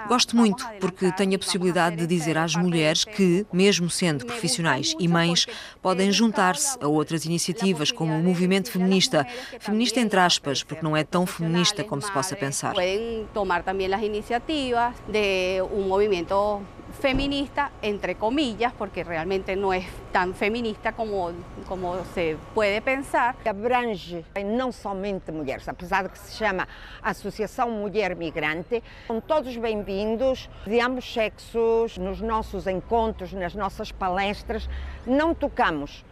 Gosto 0.06 0.36
muito 0.36 0.66
porque 0.78 1.10
tenho 1.12 1.36
a 1.36 1.38
possibilidade 1.38 1.96
de 1.96 2.06
dizer 2.06 2.36
às 2.36 2.54
mulheres 2.54 3.04
que, 3.04 3.46
mesmo 3.52 3.88
sendo 3.88 4.26
profissionais 4.26 4.94
e 4.98 5.08
mães, 5.08 5.46
podem 5.80 6.12
juntar-se 6.12 6.78
a 6.80 6.86
outras 6.86 7.24
iniciativas 7.24 7.90
como 7.90 8.14
o 8.14 8.22
movimento 8.22 8.70
feminista. 8.70 9.26
Feminista 9.58 10.00
entre 10.00 10.20
aspas, 10.20 10.62
porque 10.62 10.84
não 10.84 10.96
é 10.96 11.02
tão 11.02 11.26
feminista 11.26 11.82
como 11.82 12.02
se 12.02 12.12
possa 12.12 12.36
pensar. 12.36 12.74
Podem 12.74 13.26
tomar 13.32 13.62
também 13.62 13.92
as 13.92 14.02
iniciativas 14.02 14.94
de 15.08 15.62
um 15.72 15.88
movimento 15.88 16.62
feminista, 16.92 17.70
entre 17.82 18.14
comillas, 18.14 18.72
porque 18.72 19.04
realmente 19.04 19.54
no 19.56 19.72
es 19.72 19.86
tan 20.12 20.34
feminista 20.34 20.92
como, 20.92 21.32
como 21.68 22.04
se 22.14 22.36
puede 22.54 22.80
pensar. 22.80 23.36
Abrange 23.44 24.24
não 24.44 24.72
somente 24.72 25.32
mulheres, 25.32 25.68
apesar 25.68 26.04
de 26.04 26.10
que 26.10 26.18
se 26.18 26.36
chama 26.36 26.66
Associação 27.02 27.70
Mulher 27.70 28.16
Migrante. 28.16 28.82
São 29.06 29.20
todos 29.20 29.56
bem-vindos, 29.56 30.48
de 30.66 30.80
ambos 30.80 31.12
sexos, 31.12 31.98
nos 31.98 32.20
nossos 32.20 32.66
encontros, 32.66 33.32
nas 33.32 33.54
nossas 33.54 33.92
palestras. 33.92 34.68
Não 35.06 35.34
tocamos 35.34 36.04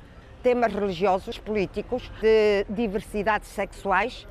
temas 0.43 0.73
religiosos, 0.73 1.39
políticos, 1.39 2.11
de 2.21 2.65
diversidades 2.69 3.49
sexuais, 3.49 4.27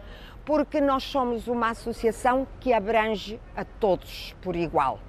porque 0.46 0.80
nós 0.80 1.04
somos 1.04 1.48
uma 1.48 1.72
associação 1.72 2.48
que 2.60 2.72
abrange 2.72 3.40
a 3.56 3.66
todos 3.66 4.36
por 4.42 4.56
igual. 4.56 5.00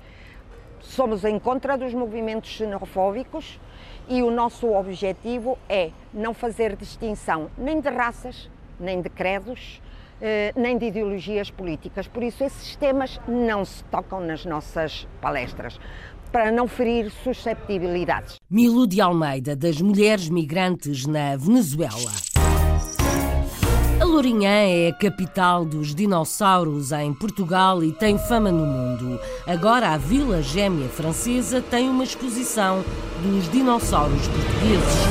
Somos 0.86 1.24
em 1.24 1.38
contra 1.38 1.76
dos 1.76 1.92
movimentos 1.92 2.50
xenofóbicos 2.50 3.60
e 4.08 4.22
o 4.22 4.30
nosso 4.30 4.72
objetivo 4.72 5.58
é 5.68 5.90
não 6.14 6.32
fazer 6.32 6.76
distinção 6.76 7.50
nem 7.58 7.80
de 7.80 7.90
raças, 7.90 8.48
nem 8.78 9.02
de 9.02 9.10
credos, 9.10 9.82
eh, 10.22 10.52
nem 10.56 10.78
de 10.78 10.86
ideologias 10.86 11.50
políticas. 11.50 12.06
Por 12.06 12.22
isso, 12.22 12.42
esses 12.42 12.76
temas 12.76 13.20
não 13.26 13.64
se 13.64 13.82
tocam 13.84 14.20
nas 14.20 14.46
nossas 14.46 15.06
palestras 15.20 15.78
para 16.32 16.50
não 16.50 16.68
ferir 16.68 17.10
susceptibilidades. 17.10 18.36
Milu 18.48 18.86
de 18.86 19.00
Almeida, 19.00 19.56
das 19.56 19.80
Mulheres 19.80 20.28
Migrantes 20.28 21.04
na 21.04 21.36
Venezuela. 21.36 22.12
Lourinhã 24.16 24.48
é 24.48 24.88
a 24.88 24.94
capital 24.94 25.62
dos 25.62 25.94
dinossauros 25.94 26.90
em 26.90 27.12
Portugal 27.12 27.84
e 27.84 27.92
tem 27.92 28.16
fama 28.16 28.50
no 28.50 28.64
mundo. 28.64 29.20
Agora 29.46 29.90
a 29.90 29.98
Vila 29.98 30.40
Gêmea 30.40 30.88
Francesa 30.88 31.60
tem 31.60 31.86
uma 31.90 32.02
exposição 32.02 32.82
dos 33.22 33.46
dinossauros 33.50 34.26
portugueses. 34.26 35.04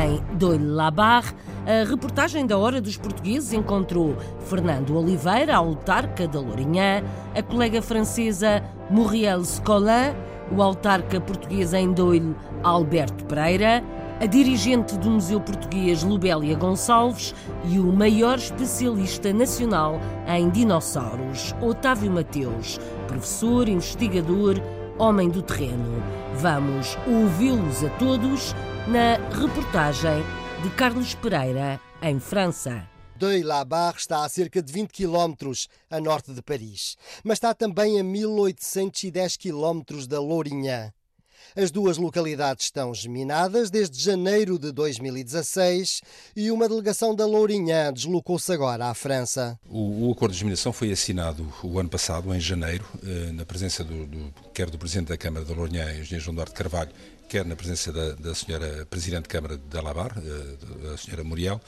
Em 0.00 0.36
Doyle-Labar, 0.36 1.34
a 1.66 1.84
reportagem 1.90 2.46
da 2.46 2.56
Hora 2.56 2.80
dos 2.80 2.96
Portugueses 2.96 3.52
encontrou 3.52 4.16
Fernando 4.46 4.96
Oliveira, 4.96 5.56
autarca 5.56 6.28
da 6.28 6.38
Lourinhã, 6.38 7.02
a 7.34 7.42
colega 7.42 7.82
francesa 7.82 8.62
Muriel 8.88 9.44
Scolin, 9.44 10.14
o 10.56 10.62
autarca 10.62 11.20
português 11.20 11.74
em 11.74 11.92
Doyle, 11.92 12.36
Alberto 12.62 13.24
Pereira, 13.24 13.82
a 14.22 14.26
dirigente 14.26 14.96
do 14.98 15.10
Museu 15.10 15.40
Português 15.40 16.04
Lubélia 16.04 16.54
Gonçalves 16.54 17.34
e 17.68 17.80
o 17.80 17.92
maior 17.92 18.38
especialista 18.38 19.32
nacional 19.32 19.98
em 20.28 20.48
dinossauros, 20.48 21.52
Otávio 21.60 22.08
Mateus, 22.08 22.78
professor, 23.08 23.68
investigador, 23.68 24.62
homem 24.96 25.28
do 25.28 25.42
terreno. 25.42 26.00
Vamos 26.36 26.96
ouvi-los 27.04 27.82
a 27.82 27.90
todos 27.98 28.54
na 28.86 29.16
reportagem 29.36 30.22
de 30.62 30.70
Carlos 30.70 31.16
Pereira, 31.16 31.80
em 32.00 32.20
França. 32.20 32.88
Deuil-la-Barre 33.16 33.96
está 33.98 34.24
a 34.24 34.28
cerca 34.28 34.62
de 34.62 34.72
20 34.72 34.92
km 34.92 35.34
a 35.90 36.00
norte 36.00 36.32
de 36.32 36.42
Paris, 36.42 36.96
mas 37.24 37.38
está 37.38 37.52
também 37.52 37.98
a 37.98 38.04
1810 38.04 39.36
km 39.36 40.06
da 40.08 40.20
Lourinhã. 40.20 40.92
As 41.54 41.70
duas 41.70 41.98
localidades 41.98 42.66
estão 42.66 42.94
geminadas 42.94 43.70
desde 43.70 44.02
janeiro 44.02 44.58
de 44.58 44.72
2016 44.72 46.00
e 46.34 46.50
uma 46.50 46.68
delegação 46.68 47.14
da 47.14 47.26
Lourinhã 47.26 47.92
deslocou-se 47.92 48.50
agora 48.50 48.86
à 48.86 48.94
França. 48.94 49.58
O, 49.68 50.08
o, 50.08 50.12
acordo 50.12 50.32
de 50.32 50.38
geminação 50.38 50.72
foi 50.72 50.90
assinado 50.90 51.46
o 51.62 51.78
ano 51.78 51.88
passado, 51.88 52.34
em 52.34 52.40
janeiro, 52.40 52.84
eh, 53.04 53.32
na 53.32 53.44
presença 53.44 53.84
do, 53.84 54.06
do, 54.06 54.34
quer 54.54 54.70
do 54.70 54.78
Presidente 54.78 55.08
da 55.08 55.16
Câmara 55.16 55.44
da 55.44 55.54
Lourinhã, 55.54 55.84
Engenheiro 55.90 56.20
João 56.20 56.34
Duarte 56.34 56.54
Carvalho, 56.54 56.90
quer 57.28 57.44
na 57.44 57.56
presença 57.56 57.92
da, 57.92 58.12
da 58.12 58.34
Senhora 58.34 58.86
Presidente 58.86 59.22
da 59.22 59.28
Câmara 59.28 59.56
de 59.56 59.78
Alabar, 59.78 60.16
eh, 60.16 60.92
a 60.94 60.96
Senhora 60.96 61.24
Muriel. 61.24 61.60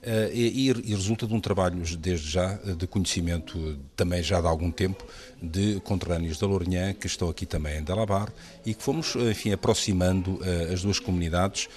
Eh, 0.00 0.30
e, 0.32 0.68
e, 0.68 0.94
resulta 0.94 1.26
de 1.26 1.34
um 1.34 1.40
trabalho, 1.40 1.82
desde 1.98 2.30
já, 2.30 2.54
de 2.54 2.86
conhecimento 2.86 3.78
também 3.96 4.22
já 4.22 4.40
de 4.40 4.46
algum 4.46 4.70
tempo, 4.70 5.04
de 5.42 5.80
conterrâneos 5.80 6.38
da 6.38 6.46
Lourinhã, 6.46 6.92
que 6.92 7.06
estão 7.06 7.28
aqui 7.28 7.44
também 7.44 7.78
em 7.78 7.82
Dalabar, 7.82 8.32
e 8.64 8.74
que 8.74 8.82
fomos, 8.82 9.16
enfim, 9.16 9.52
aproximando 9.52 10.40
as 10.72 10.82
duas 10.82 10.98
comunidades, 10.98 11.68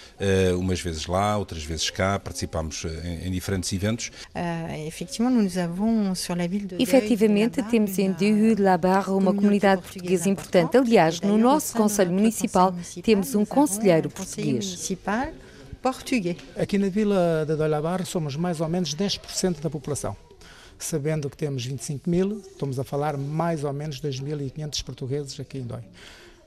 umas 0.58 0.82
vezes 0.82 1.06
lá, 1.06 1.38
outras 1.38 1.64
vezes 1.64 1.90
cá, 1.90 2.20
participámos 2.20 2.86
em, 3.04 3.28
em 3.28 3.32
diferentes 3.32 3.72
eventos. 3.72 4.12
Efetivamente, 6.80 7.62
temos 7.64 7.98
em 8.00 8.12
Deuil-la-Barre 8.12 9.12
uma 9.12 9.34
comunidade 9.34 9.82
portuguesa 9.82 10.30
importante. 10.30 10.78
Aliás, 10.78 11.22
no 11.22 11.38
nosso 11.38 11.76
Conselho 11.76 12.12
Municipal 12.12 12.74
temos 13.04 13.31
um 13.36 13.46
conselheiro 13.46 14.10
português 14.10 14.66
português. 15.82 16.38
Aqui 16.56 16.78
na 16.78 16.90
Vila 16.90 17.44
de 17.48 17.56
Dolhabar 17.56 18.06
somos 18.06 18.36
mais 18.36 18.62
ou 18.62 18.70
menos 18.70 18.96
10% 18.96 19.62
da 19.62 19.70
população. 19.70 20.16
Sabendo 20.78 21.30
que 21.30 21.38
temos 21.38 21.66
25 21.66 22.10
mil, 22.10 22.38
estamos 22.40 22.80
a 22.80 22.84
falar 22.84 23.18
mais 23.18 23.64
ou 23.64 23.74
menos 23.74 24.00
2.500 24.02 24.84
portugueses 24.84 25.40
aqui 25.40 25.60
em 25.60 25.64
Dói. 25.64 25.82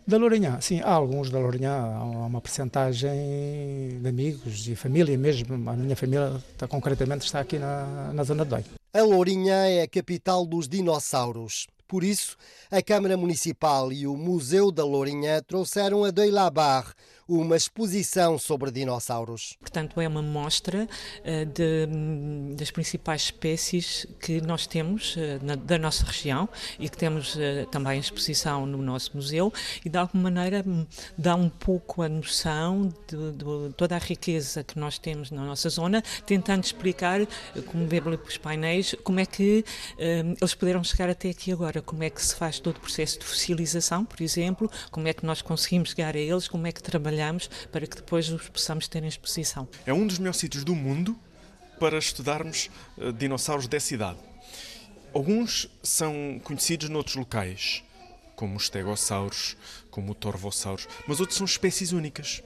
Da 0.07 0.19
Lourinhã, 0.19 0.61
sim, 0.61 0.81
há 0.81 0.91
alguns 0.91 1.31
da 1.31 1.39
Lourinhã, 1.39 1.73
há 1.73 2.05
uma 2.05 2.41
percentagem 2.41 3.99
de 4.03 4.09
amigos 4.09 4.69
e 4.69 4.77
família 4.77 5.17
mesmo. 5.17 5.55
A 5.71 5.73
minha 5.73 5.97
família 5.97 6.43
está, 6.53 6.69
concretamente 6.69 7.25
está 7.25 7.41
aqui 7.41 7.59
na, 7.59 8.13
na 8.13 8.23
zona 8.23 8.45
de 8.45 8.51
Dói. 8.51 8.65
A 8.93 9.03
Lourinhã 9.03 9.67
é 9.67 9.83
a 9.83 9.89
capital 9.89 10.45
dos 10.45 10.69
dinossauros. 10.69 11.67
Por 11.95 12.03
isso, 12.03 12.37
a 12.73 12.83
Câmara 12.83 13.17
Municipal 13.17 13.93
e 13.93 14.05
o 14.05 14.17
Museu 14.17 14.73
da 14.73 14.85
Lourinhã 14.85 15.41
trouxeram 15.41 16.03
a 16.03 16.11
Deuil-la-Barre 16.11 16.93
uma 17.29 17.57
exposição 17.57 18.39
sobre 18.39 18.71
dinossauros. 18.71 19.57
Portanto, 19.59 20.01
é 20.01 20.07
uma 20.07 20.23
mostra 20.23 20.85
uh, 20.85 21.47
de, 21.47 22.55
das 22.55 22.71
principais 22.71 23.23
espécies 23.23 24.07
que 24.21 24.41
nós 24.41 24.67
temos 24.67 25.17
uh, 25.17 25.43
na, 25.43 25.55
da 25.55 25.79
nossa 25.79 26.05
região 26.05 26.49
e 26.79 26.89
que 26.89 26.97
temos 26.97 27.35
uh, 27.35 27.67
também 27.71 27.99
exposição 27.99 28.67
no 28.67 28.79
nosso 28.79 29.13
museu 29.15 29.53
e 29.85 29.89
de 29.89 29.97
alguma 29.97 30.31
maneira 30.31 30.63
hum, 30.67 30.87
dá 31.17 31.35
um 31.35 31.49
pouco 31.49 32.03
a 32.03 32.09
noção 32.09 32.93
de, 33.09 33.33
de, 33.33 33.75
toda 33.77 33.97
a 33.97 33.99
riqueza 33.99 34.63
que 34.63 34.79
nós 34.79 34.99
temos 34.99 35.31
na 35.31 35.43
nossa 35.45 35.69
zona, 35.69 36.03
tentando 36.27 36.65
explicar, 36.65 37.21
como 37.67 37.87
vê 37.87 38.01
pelos 38.01 38.37
painéis, 38.37 38.95
como 39.03 39.21
é 39.21 39.27
que 39.27 39.65
hum, 39.99 40.35
eles 40.41 40.55
puderam 40.55 40.85
chegar 40.85 41.09
até 41.09 41.31
aqui 41.31 41.53
agora, 41.53 41.81
como 41.81 42.03
é 42.03 42.11
que 42.11 42.23
se 42.23 42.35
faz 42.35 42.59
todo 42.59 42.77
o 42.77 42.81
processo 42.81 43.19
de 43.19 43.25
fossilização, 43.25 44.05
por 44.05 44.21
exemplo, 44.21 44.71
como 44.91 45.09
é 45.09 45.13
que 45.13 45.25
nós 45.25 45.41
conseguimos 45.41 45.91
chegar 45.91 46.15
a 46.15 46.19
eles, 46.19 46.49
como 46.49 46.67
é 46.67 46.73
que 46.73 46.83
trabalhamos 46.83 47.14
trabalhamos 47.15 47.49
para 47.71 47.87
que 47.87 47.97
depois 47.97 48.29
os 48.29 48.49
possamos 48.49 48.89
ter 48.89 49.03
em 49.03 49.07
exposição. 49.07 49.69
É 49.87 49.93
um 49.93 50.07
dos 50.07 50.19
melhores 50.19 50.41
sítios 50.41 50.65
do 50.65 50.75
mundo 50.75 51.19
para 51.79 51.99
estudarmos 51.99 52.71
uh, 52.99 53.13
dinossauros 53.13 53.67
dessa 53.69 53.95
idade. 53.95 54.19
Alguns 55.13 55.71
são 55.83 56.41
conhecidos 56.43 56.89
noutros 56.89 57.15
locais, 57.17 57.85
como 58.35 58.57
os 58.57 58.67
stegossauros, 58.67 59.57
como 59.91 60.13
o 60.13 60.15
torvossauros, 60.15 60.89
mas 61.07 61.21
outros 61.21 61.39
são 61.39 61.45
espécies 61.45 61.93
únicas, 61.93 62.43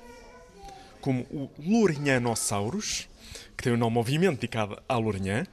como 1.00 1.22
o 1.30 1.50
Lourinhanossauros, 1.58 3.08
que 3.56 3.64
tem 3.64 3.72
o 3.72 3.76
nome 3.76 3.98
obviamente 3.98 4.34
dedicado 4.34 4.80
à 4.86 4.98
Lourinhã, 4.98 5.46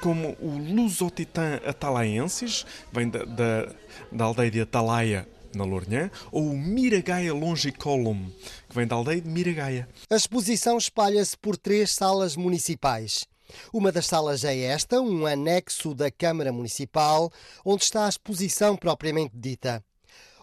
como 0.00 0.36
o 0.40 0.58
Lusotitã 0.58 1.60
atalaensis, 1.64 2.66
vem 2.92 3.08
da, 3.08 3.24
da, 3.24 3.72
da 4.10 4.24
aldeia 4.24 4.50
de 4.50 4.60
Atalaia, 4.60 5.28
na 5.56 5.64
Lourinhã, 5.64 6.10
ou 6.30 6.50
o 6.50 6.56
Miragaia 6.56 7.32
longicolum, 7.32 8.30
que 8.68 8.74
que 8.74 8.80
vem 8.80 8.88
da 8.88 8.96
aldeia 8.96 9.20
de 9.20 9.28
Miragaia. 9.28 9.88
A 10.10 10.16
exposição 10.16 10.76
espalha-se 10.76 11.38
por 11.38 11.56
três 11.56 11.92
salas 11.92 12.34
municipais. 12.34 13.24
Uma 13.72 13.92
das 13.92 14.06
salas 14.06 14.42
é 14.42 14.58
esta, 14.58 15.00
um 15.00 15.26
anexo 15.26 15.94
da 15.94 16.10
Câmara 16.10 16.52
Municipal, 16.52 17.30
onde 17.64 17.84
está 17.84 18.06
a 18.06 18.08
exposição 18.08 18.76
propriamente 18.76 19.32
dita. 19.32 19.80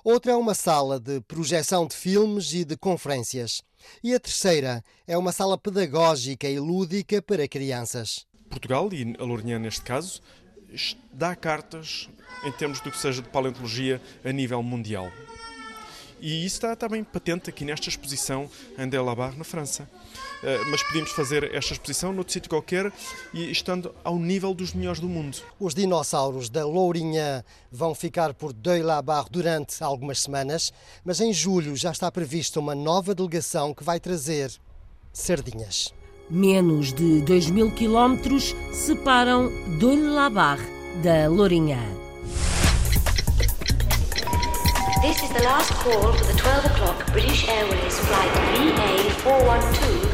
Outra 0.01 0.31
é 0.31 0.35
uma 0.35 0.55
sala 0.55 0.97
de 0.97 1.19
projeção 1.21 1.85
de 1.85 1.93
filmes 1.93 2.53
e 2.53 2.63
de 2.63 2.77
conferências. 2.77 3.61
E 4.01 4.13
a 4.13 4.19
terceira 4.19 4.81
é 5.05 5.17
uma 5.17 5.33
sala 5.33 5.57
pedagógica 5.57 6.47
e 6.47 6.57
lúdica 6.57 7.21
para 7.21 7.47
crianças. 7.49 8.25
Portugal, 8.49 8.89
e 8.93 9.13
a 9.19 9.23
Lourinhã 9.23 9.59
neste 9.59 9.81
caso, 9.81 10.21
dá 11.11 11.35
cartas 11.35 12.09
em 12.43 12.51
termos 12.51 12.79
do 12.79 12.91
que 12.91 12.97
seja 12.97 13.21
de 13.21 13.29
paleontologia 13.29 14.01
a 14.23 14.31
nível 14.31 14.61
mundial. 14.63 15.11
E 16.21 16.45
isso 16.45 16.57
está 16.57 16.75
também 16.75 17.03
patente 17.03 17.49
aqui 17.49 17.65
nesta 17.65 17.89
exposição 17.89 18.47
em 18.77 18.87
Delabar, 18.87 19.35
na 19.35 19.43
França. 19.43 19.89
Uh, 20.43 20.69
mas 20.69 20.83
podíamos 20.83 21.11
fazer 21.11 21.43
esta 21.53 21.73
exposição 21.73 22.13
noutro 22.13 22.31
sítio 22.31 22.49
qualquer 22.49 22.93
e 23.33 23.51
estando 23.51 23.93
ao 24.03 24.19
nível 24.19 24.53
dos 24.53 24.71
melhores 24.71 24.99
do 24.99 25.09
mundo. 25.09 25.39
Os 25.59 25.73
dinossauros 25.73 26.47
da 26.47 26.63
Lourinhã 26.63 27.43
vão 27.71 27.95
ficar 27.95 28.35
por 28.35 28.53
Delabar 28.53 29.25
durante 29.31 29.83
algumas 29.83 30.21
semanas, 30.21 30.71
mas 31.03 31.19
em 31.19 31.33
julho 31.33 31.75
já 31.75 31.91
está 31.91 32.11
prevista 32.11 32.59
uma 32.59 32.75
nova 32.75 33.15
delegação 33.15 33.73
que 33.73 33.83
vai 33.83 33.99
trazer 33.99 34.51
sardinhas. 35.11 35.91
Menos 36.31 36.93
de 36.93 37.19
2 37.19 37.51
mil 37.51 37.69
quilómetros 37.71 38.55
separam 38.71 39.51
Delabar 39.77 40.57
da 41.03 41.27
Lourinhã. 41.27 41.83
This 45.01 45.21
is 45.23 45.29
the 45.33 45.43
last 45.43 45.73
call 45.83 46.13
for 46.13 46.25
the 46.25 46.37
12 46.39 46.65
o'clock 46.67 47.11
British 47.11 47.49
Airways 47.49 47.99
flight 47.99 48.31
VA412 48.55 50.10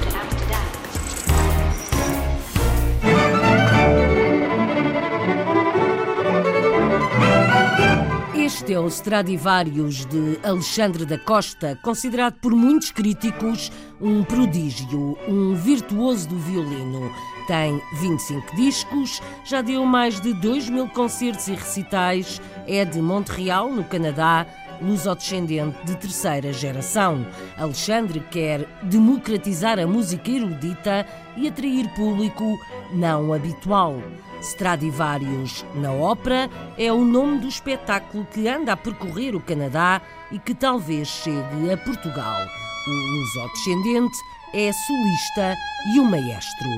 Este 8.59 8.73
é 8.73 8.79
o 8.79 8.87
Stradivarius 8.87 10.03
de 10.07 10.39
Alexandre 10.43 11.05
da 11.05 11.15
Costa, 11.19 11.77
considerado 11.83 12.39
por 12.39 12.55
muitos 12.55 12.89
críticos 12.89 13.71
um 14.01 14.23
prodígio, 14.23 15.15
um 15.27 15.53
virtuoso 15.53 16.27
do 16.27 16.39
violino. 16.39 17.13
Tem 17.45 17.79
25 18.01 18.55
discos, 18.55 19.21
já 19.45 19.61
deu 19.61 19.85
mais 19.85 20.19
de 20.19 20.33
2 20.33 20.71
mil 20.71 20.87
concertos 20.89 21.47
e 21.47 21.53
recitais, 21.53 22.41
é 22.65 22.83
de 22.83 22.99
Montreal, 22.99 23.71
no 23.71 23.83
Canadá, 23.83 24.47
lusodescendente 24.81 25.77
de 25.85 25.95
terceira 25.95 26.51
geração. 26.51 27.27
Alexandre 27.59 28.19
quer 28.31 28.67
democratizar 28.81 29.77
a 29.77 29.85
música 29.85 30.31
erudita 30.31 31.05
e 31.37 31.47
atrair 31.47 31.87
público 31.93 32.57
não 32.91 33.31
habitual. 33.33 34.01
Stradivarius 34.41 35.65
na 35.75 35.91
Ópera 35.91 36.49
é 36.77 36.91
o 36.91 37.03
nome 37.03 37.39
do 37.39 37.47
espetáculo 37.47 38.25
que 38.25 38.47
anda 38.47 38.73
a 38.73 38.77
percorrer 38.77 39.35
o 39.35 39.41
Canadá 39.41 40.01
e 40.31 40.39
que 40.39 40.53
talvez 40.53 41.07
chegue 41.07 41.71
a 41.71 41.77
Portugal. 41.77 42.39
O 42.87 42.91
lusodescendente 42.91 44.17
é 44.53 44.71
solista 44.71 45.55
e 45.93 45.99
o 45.99 46.05
maestro. 46.05 46.69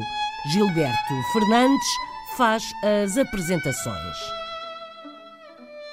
Gilberto 0.51 1.13
Fernandes 1.33 1.87
faz 2.37 2.63
as 2.83 3.17
apresentações. 3.17 4.17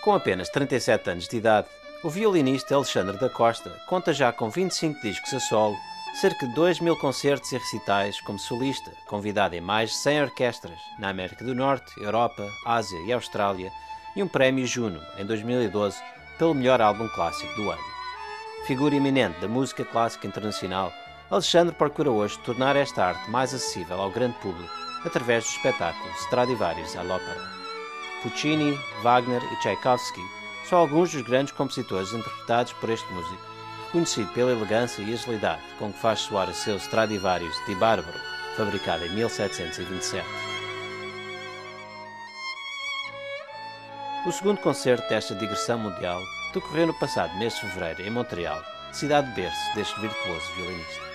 Com 0.03 0.15
apenas 0.15 0.49
37 0.49 1.11
anos 1.11 1.29
de 1.29 1.37
idade, 1.37 1.67
o 2.05 2.09
violinista 2.09 2.75
Alexandre 2.77 3.19
da 3.19 3.29
Costa 3.29 3.71
conta 3.89 4.13
já 4.13 4.33
com 4.33 4.49
25 4.49 5.01
discos 5.03 5.35
a 5.35 5.41
solo, 5.41 5.77
cerca 6.21 6.47
de 6.47 6.55
2 6.55 6.81
mil 6.81 6.97
concertos 6.97 7.53
e 7.53 7.59
recitais 7.59 8.23
como 8.23 8.39
solista, 8.39 8.91
convidado 9.07 9.55
em 9.55 9.61
mais 9.61 9.91
de 9.91 9.97
100 9.97 10.23
orquestras 10.23 10.79
na 10.99 11.11
América 11.11 11.45
do 11.45 11.55
Norte, 11.55 11.93
Europa, 12.01 12.51
Ásia 12.65 12.99
e 13.01 13.13
Austrália, 13.13 13.71
e 14.15 14.23
um 14.23 14.29
prémio 14.29 14.67
Juno 14.67 14.99
em 15.19 15.27
2012 15.27 16.03
pelo 16.39 16.55
melhor 16.55 16.81
álbum 16.81 17.07
clássico 17.09 17.55
do 17.55 17.71
ano. 17.71 17.83
Figura 18.67 18.95
eminente 18.95 19.39
da 19.41 19.49
música 19.49 19.85
clássica 19.85 20.27
internacional, 20.27 20.91
Alexandre 21.31 21.75
procura 21.75 22.11
hoje 22.11 22.39
tornar 22.39 22.77
esta 22.77 23.05
arte 23.05 23.31
mais 23.31 23.53
acessível 23.53 24.01
ao 24.01 24.11
grande 24.11 24.39
público 24.39 24.73
através 25.05 25.45
do 25.45 25.51
espetáculo 25.51 26.11
Stradivarius 26.21 26.97
à 26.97 27.03
l'Opera. 27.03 27.47
Puccini, 28.23 28.79
Wagner 29.03 29.43
e 29.53 29.61
Tchaikovsky 29.61 30.23
são 30.65 30.79
alguns 30.79 31.13
dos 31.13 31.21
grandes 31.21 31.53
compositores 31.53 32.13
interpretados 32.13 32.73
por 32.73 32.89
este 32.89 33.13
músico, 33.13 33.56
reconhecido 33.87 34.33
pela 34.33 34.53
elegância 34.53 35.03
e 35.03 35.13
agilidade 35.13 35.63
com 35.79 35.93
que 35.93 35.99
faz 35.99 36.21
soar 36.21 36.49
o 36.49 36.55
seu 36.55 36.77
Stradivarius 36.77 37.57
de 37.67 37.75
Bárbaro, 37.75 38.19
fabricado 38.57 39.05
em 39.05 39.11
1727. 39.11 40.27
O 44.27 44.33
segundo 44.33 44.59
concerto 44.61 45.09
desta 45.09 45.35
digressão 45.35 45.79
mundial 45.79 46.21
decorreu 46.53 46.89
no 46.89 46.95
passado 46.95 47.37
mês 47.39 47.55
de 47.55 47.61
fevereiro 47.61 48.03
em 48.03 48.11
Montreal, 48.11 48.61
cidade 48.93 49.33
berço 49.35 49.75
deste 49.75 49.99
virtuoso 50.01 50.53
violinista. 50.57 51.06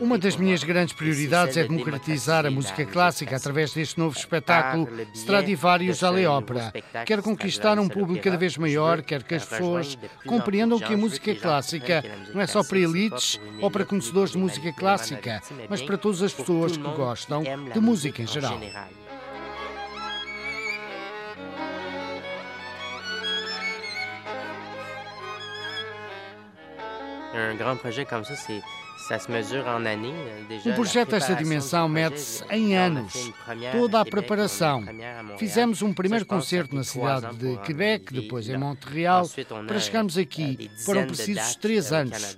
Uma 0.00 0.18
das 0.18 0.36
minhas 0.36 0.62
grandes 0.62 0.94
prioridades 0.94 1.56
é 1.56 1.62
democratizar 1.62 2.46
a 2.46 2.50
música 2.50 2.84
clássica 2.84 3.36
através 3.36 3.72
deste 3.72 3.98
novo 3.98 4.16
espetáculo 4.16 4.88
Stradivarius 5.14 6.02
à 6.02 6.10
Ópera. 6.30 6.72
Quero 7.06 7.22
conquistar 7.22 7.78
um 7.78 7.88
público 7.88 8.22
cada 8.22 8.36
vez 8.36 8.56
maior, 8.56 9.02
quero 9.02 9.24
que 9.24 9.34
as 9.34 9.44
pessoas 9.44 9.98
compreendam 10.26 10.78
que 10.78 10.92
a 10.92 10.96
música 10.96 11.34
clássica 11.34 12.04
não 12.32 12.40
é 12.40 12.46
só 12.46 12.62
para 12.62 12.78
elites 12.78 13.40
ou 13.60 13.70
para 13.70 13.84
conhecedores 13.84 14.32
de 14.32 14.38
música 14.38 14.72
clássica, 14.72 15.42
mas 15.68 15.82
para 15.82 15.96
todas 15.96 16.22
as 16.22 16.32
pessoas 16.32 16.76
que 16.76 16.82
gostam 16.82 17.42
de 17.42 17.80
música 17.80 18.22
em 18.22 18.26
geral. 18.26 18.60
Um 27.34 27.56
grande 27.56 27.80
projeto 27.80 28.08
como 28.08 28.24
ça, 28.24 28.36
c'est 28.36 28.62
um 30.66 30.74
projeto 30.74 31.10
desta 31.10 31.34
dimensão 31.34 31.88
mede-se 31.88 32.42
em 32.50 32.76
anos. 32.76 33.12
Toda 33.72 34.00
a 34.00 34.04
preparação. 34.04 34.82
Fizemos 35.38 35.82
um 35.82 35.92
primeiro 35.92 36.24
concerto 36.24 36.74
na 36.74 36.84
cidade 36.84 37.36
de 37.36 37.58
Quebec, 37.58 38.14
depois 38.14 38.48
em 38.48 38.56
Montreal. 38.56 39.28
Para 39.66 39.78
chegarmos 39.78 40.16
aqui 40.16 40.70
foram 40.84 41.06
precisos 41.06 41.54
três 41.56 41.92
anos. 41.92 42.36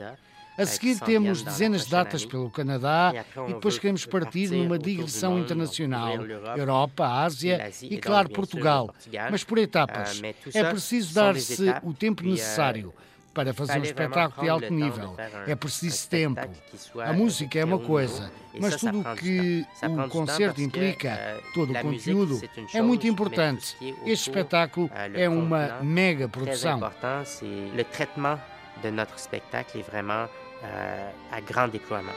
A 0.58 0.64
seguir 0.64 0.98
temos 1.00 1.42
dezenas 1.42 1.84
de 1.84 1.90
datas 1.90 2.24
pelo 2.24 2.50
Canadá 2.50 3.12
e 3.46 3.52
depois 3.52 3.78
queremos 3.78 4.06
partir 4.06 4.50
numa 4.50 4.78
digressão 4.78 5.38
internacional, 5.38 6.16
Europa, 6.56 7.06
Ásia 7.06 7.70
e, 7.82 7.98
claro, 7.98 8.30
Portugal, 8.30 8.92
mas 9.30 9.44
por 9.44 9.58
etapas. 9.58 10.20
É 10.54 10.64
preciso 10.64 11.14
dar-se 11.14 11.62
o 11.82 11.92
tempo 11.92 12.24
necessário 12.24 12.92
para 13.36 13.52
fazer 13.52 13.78
um 13.78 13.82
espetáculo 13.82 14.42
de 14.42 14.48
alto 14.48 14.72
nível. 14.72 15.14
É 15.46 15.54
preciso 15.54 16.08
tempo. 16.08 16.40
A 17.04 17.12
música 17.12 17.58
é 17.58 17.64
uma 17.64 17.78
coisa, 17.78 18.32
mas 18.58 18.76
tudo 18.76 19.00
o 19.00 19.14
que 19.14 19.66
o 19.82 20.08
concerto 20.08 20.62
implica, 20.62 21.38
todo 21.52 21.72
o 21.72 21.80
conteúdo, 21.82 22.40
é 22.72 22.80
muito 22.80 23.06
importante. 23.06 23.76
Este 24.06 24.30
espetáculo 24.30 24.90
é 25.14 25.28
uma 25.28 25.82
mega 25.82 26.26
produção. 26.26 26.78
O 26.78 27.84
tratamento 27.84 28.42
de 28.82 28.90
nosso 28.90 29.14
espetáculo 29.16 29.84
é 29.86 29.92
realmente 29.92 30.32
a 31.30 31.40
grande 31.40 31.78
déploiement. 31.78 32.14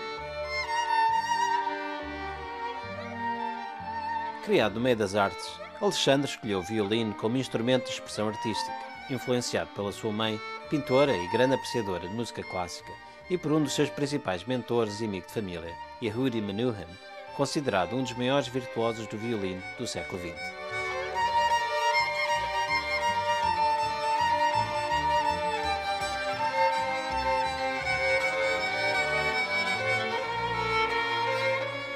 Criado 4.45 4.75
no 4.75 4.81
meio 4.81 4.95
das 4.95 5.15
artes, 5.15 5.59
Alexandre 5.81 6.29
escolheu 6.29 6.59
o 6.59 6.63
violino 6.63 7.13
como 7.13 7.37
instrumento 7.37 7.85
de 7.85 7.91
expressão 7.91 8.29
artística, 8.29 8.88
influenciado 9.13 9.69
pela 9.75 9.91
sua 9.91 10.11
mãe, 10.11 10.39
pintora 10.69 11.15
e 11.15 11.27
grande 11.31 11.55
apreciadora 11.55 12.07
de 12.07 12.13
música 12.13 12.43
clássica, 12.43 12.91
e 13.29 13.37
por 13.37 13.51
um 13.51 13.61
dos 13.61 13.73
seus 13.73 13.89
principais 13.89 14.43
mentores 14.43 15.01
e 15.01 15.05
amigo 15.05 15.27
de 15.27 15.33
família, 15.33 15.73
Yehudi 16.01 16.41
Menuhin, 16.41 16.87
considerado 17.35 17.95
um 17.95 18.03
dos 18.03 18.13
maiores 18.13 18.47
virtuosos 18.47 19.07
do 19.07 19.17
violino 19.17 19.61
do 19.77 19.87
século 19.87 20.19
XX. 20.21 20.35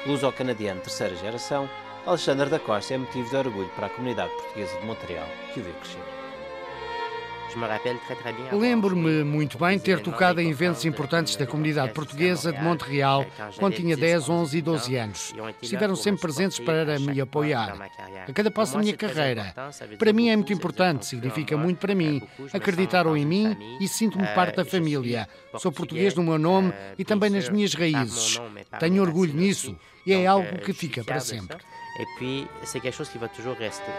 Luso-canadiano 0.06 0.82
terceira 0.82 1.16
geração, 1.16 1.68
Alexandre 2.06 2.50
da 2.50 2.58
Costa 2.58 2.92
é 2.92 2.98
motivo 2.98 3.30
de 3.30 3.36
orgulho 3.36 3.70
para 3.70 3.86
a 3.86 3.90
comunidade 3.90 4.34
portuguesa 4.34 4.78
de 4.78 4.86
Montreal, 4.86 5.26
que 5.54 5.60
o 5.60 5.62
viu 5.62 5.74
crescer. 5.74 6.23
Lembro-me 8.52 9.24
muito 9.24 9.58
bem 9.58 9.78
ter 9.78 10.00
tocado 10.00 10.40
em 10.40 10.50
eventos 10.50 10.84
importantes 10.84 11.36
da 11.36 11.46
comunidade 11.46 11.92
portuguesa 11.92 12.52
de 12.52 12.62
Montreal 12.62 13.24
quando 13.58 13.74
tinha 13.74 13.96
10, 13.96 14.28
11 14.28 14.58
e 14.58 14.62
12 14.62 14.96
anos. 14.96 15.34
Estiveram 15.62 15.96
sempre 15.96 16.20
presentes 16.22 16.58
para 16.58 16.98
me 16.98 17.20
apoiar. 17.20 17.76
A 18.26 18.32
cada 18.32 18.50
passo 18.50 18.74
da 18.74 18.80
minha 18.80 18.96
carreira. 18.96 19.54
Para 19.98 20.12
mim 20.12 20.28
é 20.28 20.36
muito 20.36 20.52
importante, 20.52 21.06
significa 21.06 21.56
muito 21.56 21.78
para 21.78 21.94
mim. 21.94 22.22
Acreditaram 22.52 23.16
em 23.16 23.24
mim 23.24 23.56
e 23.80 23.88
sinto-me 23.88 24.26
parte 24.28 24.56
da 24.56 24.64
família. 24.64 25.28
Sou 25.58 25.70
português 25.72 26.14
no 26.14 26.22
meu 26.22 26.38
nome 26.38 26.72
e 26.98 27.04
também 27.04 27.30
nas 27.30 27.48
minhas 27.48 27.74
raízes. 27.74 28.40
Tenho 28.78 29.02
orgulho 29.02 29.34
nisso 29.34 29.76
e 30.06 30.12
é 30.12 30.26
algo 30.26 30.58
que 30.58 30.72
fica 30.72 31.02
para 31.04 31.20
sempre. 31.20 31.58
Et 31.96 32.06
puis, 32.16 32.48
c'est 32.64 32.80
quelque 32.80 32.96
chose 32.96 33.08
qui 33.08 33.18
va 33.18 33.28
toujours 33.28 33.56
rester. 33.56 33.92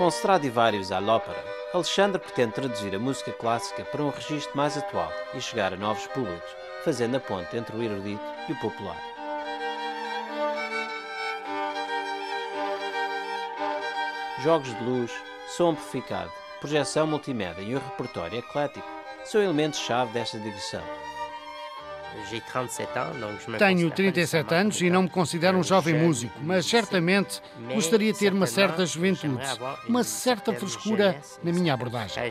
Com 0.00 0.08
Stradivarius 0.08 0.92
à 0.92 0.98
l'Ópera, 0.98 1.44
Alexandre 1.74 2.18
pretende 2.18 2.54
traduzir 2.54 2.94
a 2.94 2.98
música 2.98 3.32
clássica 3.32 3.84
para 3.84 4.02
um 4.02 4.08
registro 4.08 4.56
mais 4.56 4.74
atual 4.74 5.12
e 5.34 5.40
chegar 5.42 5.74
a 5.74 5.76
novos 5.76 6.06
públicos, 6.06 6.56
fazendo 6.82 7.18
a 7.18 7.20
ponte 7.20 7.54
entre 7.54 7.76
o 7.76 7.82
erudito 7.82 8.22
e 8.48 8.52
o 8.52 8.60
popular. 8.60 8.96
Jogos 14.42 14.74
de 14.74 14.82
luz, 14.82 15.12
som 15.54 15.72
amplificado, 15.72 16.32
projeção 16.60 17.06
multimédia 17.06 17.60
e 17.60 17.76
um 17.76 17.78
repertório 17.78 18.38
eclético 18.38 18.88
são 19.26 19.42
elementos-chave 19.42 20.14
desta 20.14 20.38
digressão. 20.38 21.09
Tenho 23.58 23.90
37 23.90 24.54
anos 24.54 24.80
e 24.80 24.90
não 24.90 25.02
me 25.02 25.08
considero 25.08 25.58
um 25.58 25.62
jovem 25.62 25.94
músico, 25.94 26.38
mas 26.42 26.66
certamente 26.66 27.40
gostaria 27.74 28.12
de 28.12 28.18
ter 28.18 28.32
uma 28.32 28.46
certa 28.46 28.84
juventude, 28.86 29.42
uma 29.88 30.04
certa 30.04 30.52
frescura 30.52 31.20
na 31.42 31.52
minha 31.52 31.74
abordagem. 31.74 32.22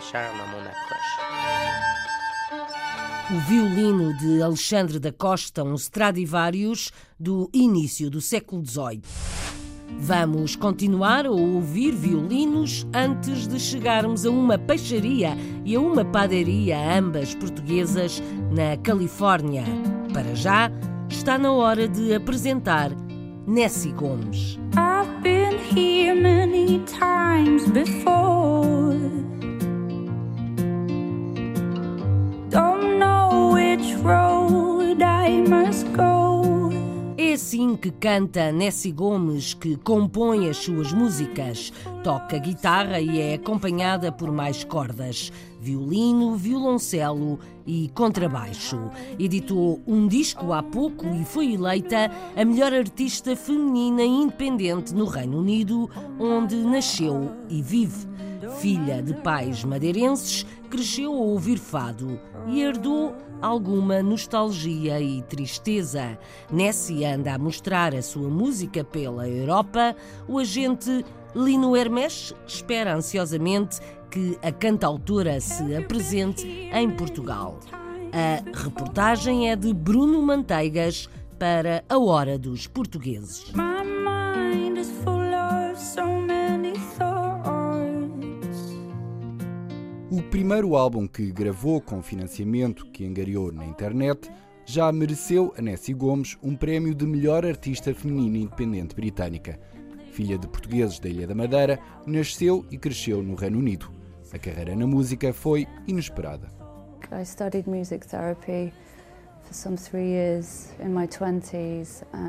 O 3.32 3.40
violino 3.42 4.18
de 4.18 4.42
Alexandre 4.42 4.98
da 5.00 5.12
Costa, 5.12 5.64
um 5.64 5.76
Stradivarius 5.76 6.92
do 7.20 7.48
início 7.54 8.10
do 8.10 8.20
século 8.20 8.66
XVIII. 8.66 9.04
Vamos 9.98 10.56
continuar 10.56 11.26
a 11.26 11.32
ouvir 11.32 11.92
violinos 11.92 12.88
antes 12.94 13.48
de 13.48 13.60
chegarmos 13.60 14.26
a 14.26 14.30
uma 14.30 14.58
peixaria 14.58 15.36
e 15.66 15.76
a 15.76 15.80
uma 15.80 16.06
padaria, 16.06 16.78
ambas 16.98 17.34
portuguesas, 17.36 18.22
na 18.52 18.78
Califórnia. 18.78 19.64
Para 20.14 20.36
já, 20.36 20.72
está 21.10 21.38
na 21.38 21.52
hora 21.52 21.88
de 21.88 22.14
apresentar 22.14 22.92
Nessie 23.48 23.92
Gomes. 23.94 24.60
I've 24.78 25.22
been 25.22 25.58
here 25.58 26.14
many 26.14 26.80
times 26.86 27.68
before. 27.72 28.98
Don't 32.50 33.00
know 33.00 33.52
which 33.54 33.96
road 34.04 35.02
I 35.02 35.42
must 35.48 35.92
go. 35.94 36.09
Assim 37.50 37.76
que 37.76 37.90
canta 37.90 38.52
Nessie 38.52 38.92
Gomes, 38.92 39.56
que 39.56 39.76
compõe 39.78 40.48
as 40.48 40.58
suas 40.58 40.94
músicas. 40.94 41.74
Toca 42.04 42.38
guitarra 42.38 43.02
e 43.02 43.20
é 43.20 43.34
acompanhada 43.34 44.12
por 44.12 44.32
mais 44.32 44.64
cordas, 44.64 45.34
violino, 45.60 46.36
violoncelo 46.36 47.40
e 47.68 47.90
contrabaixo. 47.94 48.90
Editou 49.20 49.82
um 49.86 50.08
disco 50.08 50.54
há 50.54 50.64
pouco 50.64 51.06
e 51.08 51.26
foi 51.26 51.54
eleita 51.54 52.10
a 52.36 52.46
melhor 52.46 52.74
artista 52.74 53.36
feminina 53.36 54.04
independente 54.04 54.94
no 54.94 55.06
Reino 55.06 55.40
Unido, 55.40 55.90
onde 56.20 56.56
nasceu 56.56 57.32
e 57.50 57.62
vive. 57.62 58.08
Filha 58.60 59.02
de 59.04 59.14
pais 59.14 59.64
madeirenses, 59.64 60.46
cresceu 60.70 61.14
a 61.14 61.18
ouvir 61.18 61.58
fado 61.58 62.20
e 62.48 62.62
herdou 62.62 63.14
alguma 63.42 64.02
nostalgia 64.02 65.00
e 65.00 65.22
tristeza. 65.24 66.18
Nessie 66.52 67.06
anda 67.06 67.34
a 67.34 67.38
mostrar 67.38 67.96
a 67.96 68.02
sua 68.02 68.30
música 68.30 68.84
pela 68.84 69.28
Europa. 69.28 69.96
O 70.28 70.40
agente 70.40 71.06
Lino 71.36 71.76
Hermes 71.76 72.34
espera 72.48 72.96
ansiosamente 72.96 73.80
que 74.10 74.38
a 74.42 74.52
cantautora 74.52 75.40
se 75.40 75.76
apresente 75.76 76.48
em 76.48 76.90
Portugal. 76.90 77.60
A 78.12 78.58
reportagem 78.64 79.52
é 79.52 79.56
de 79.56 79.74
Bruno 79.74 80.22
Manteigas 80.22 81.08
para 81.38 81.84
a 81.88 81.98
Hora 81.98 82.38
dos 82.38 82.68
Portugueses. 82.68 83.54
O 90.12 90.24
primeiro 90.24 90.76
álbum 90.76 91.08
que 91.08 91.32
gravou 91.32 91.80
com 91.80 92.02
financiamento 92.02 92.86
que 92.88 93.06
angariou 93.06 93.52
na 93.52 93.66
internet 93.66 94.30
já 94.66 94.92
mereceu 94.92 95.54
a 95.58 95.62
Nessie 95.62 95.94
Gomes 95.94 96.38
um 96.44 96.56
prémio 96.56 96.94
de 96.94 97.06
melhor 97.06 97.46
artista 97.46 97.94
feminina 97.94 98.38
independente 98.38 98.96
britânica. 98.96 99.60
Filha 100.12 100.38
de 100.38 100.48
portugueses 100.48 101.00
da 101.00 101.08
Ilha 101.08 101.26
da 101.26 101.34
Madeira, 101.34 101.80
nasceu 102.06 102.66
e 102.70 102.78
cresceu 102.78 103.24
no 103.24 103.36
Reino 103.36 103.60
Unido. 103.60 103.99
A 104.32 104.40
carreira 104.40 104.76
na 104.76 104.86
música 104.88 105.34
foi 105.34 105.68
inesperada. 105.88 106.48
I 107.12 107.26
studied 107.26 107.68
music 107.68 108.08
therapy 108.08 108.72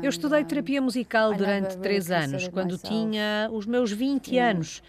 eu 0.01 0.09
estudei 0.09 0.43
terapia 0.43 0.81
musical 0.81 1.35
durante 1.35 1.77
três 1.77 2.09
anos, 2.09 2.47
quando 2.47 2.77
tinha 2.77 3.47
os 3.51 3.65
meus 3.67 3.91
20 3.91 4.37
anos. 4.39 4.81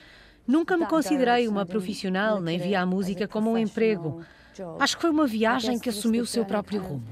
Nunca 0.46 0.76
me 0.76 0.86
considerei 0.86 1.46
uma 1.46 1.66
profissional, 1.66 2.40
nem 2.40 2.58
via 2.58 2.80
a 2.80 2.86
música 2.86 3.28
como 3.28 3.50
um 3.50 3.58
emprego. 3.58 4.22
Acho 4.78 4.96
que 4.96 5.02
foi 5.02 5.10
uma 5.10 5.26
viagem 5.26 5.78
que 5.78 5.88
assumiu 5.88 6.24
o 6.24 6.26
seu 6.26 6.44
próprio 6.44 6.80
rumo. 6.80 7.04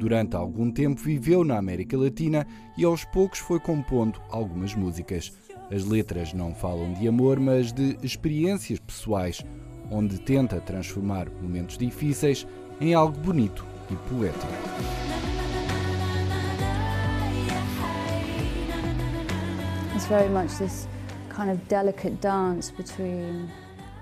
Durante 0.00 0.34
algum 0.34 0.70
tempo 0.70 0.98
viveu 0.98 1.44
na 1.44 1.58
América 1.58 1.94
Latina 1.94 2.46
e 2.74 2.86
aos 2.86 3.04
poucos 3.04 3.38
foi 3.38 3.60
compondo 3.60 4.18
algumas 4.30 4.74
músicas. 4.74 5.30
As 5.70 5.84
letras 5.84 6.32
não 6.32 6.54
falam 6.54 6.94
de 6.94 7.06
amor, 7.06 7.38
mas 7.38 7.70
de 7.70 7.98
experiências 8.02 8.78
pessoais, 8.78 9.44
onde 9.90 10.18
tenta 10.18 10.58
transformar 10.58 11.28
momentos 11.42 11.76
difíceis 11.76 12.46
em 12.80 12.94
algo 12.94 13.20
bonito 13.20 13.62
e 13.90 13.96
poético. 14.08 14.46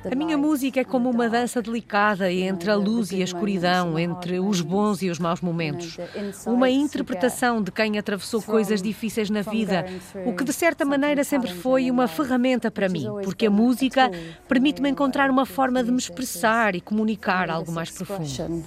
A 0.05 0.15
minha 0.15 0.39
música 0.39 0.81
é 0.81 0.85
como 0.85 1.11
uma 1.11 1.29
dança 1.29 1.61
delicada 1.61 2.33
entre 2.33 2.71
a 2.71 2.77
luz 2.77 3.11
e 3.11 3.21
a 3.21 3.25
escuridão, 3.25 3.99
entre 3.99 4.39
os 4.39 4.61
bons 4.61 5.03
e 5.03 5.11
os 5.11 5.19
maus 5.19 5.41
momentos. 5.41 5.99
Uma 6.47 6.71
interpretação 6.71 7.61
de 7.61 7.73
quem 7.73 7.99
atravessou 7.99 8.41
coisas 8.41 8.81
difíceis 8.81 9.29
na 9.29 9.43
vida, 9.43 9.85
o 10.25 10.33
que 10.35 10.45
de 10.45 10.53
certa 10.53 10.85
maneira 10.85 11.25
sempre 11.25 11.53
foi 11.53 11.91
uma 11.91 12.07
ferramenta 12.07 12.71
para 12.71 12.89
mim, 12.89 13.07
porque 13.25 13.47
a 13.47 13.51
música 13.51 14.11
permite-me 14.47 14.89
encontrar 14.89 15.31
uma 15.31 15.45
forma 15.45 15.83
de 15.83 15.91
me 15.91 15.99
expressar 15.99 16.77
e 16.77 16.81
comunicar 16.81 17.51
algo 17.51 17.73
mais 17.73 17.91
profundo. 17.91 18.65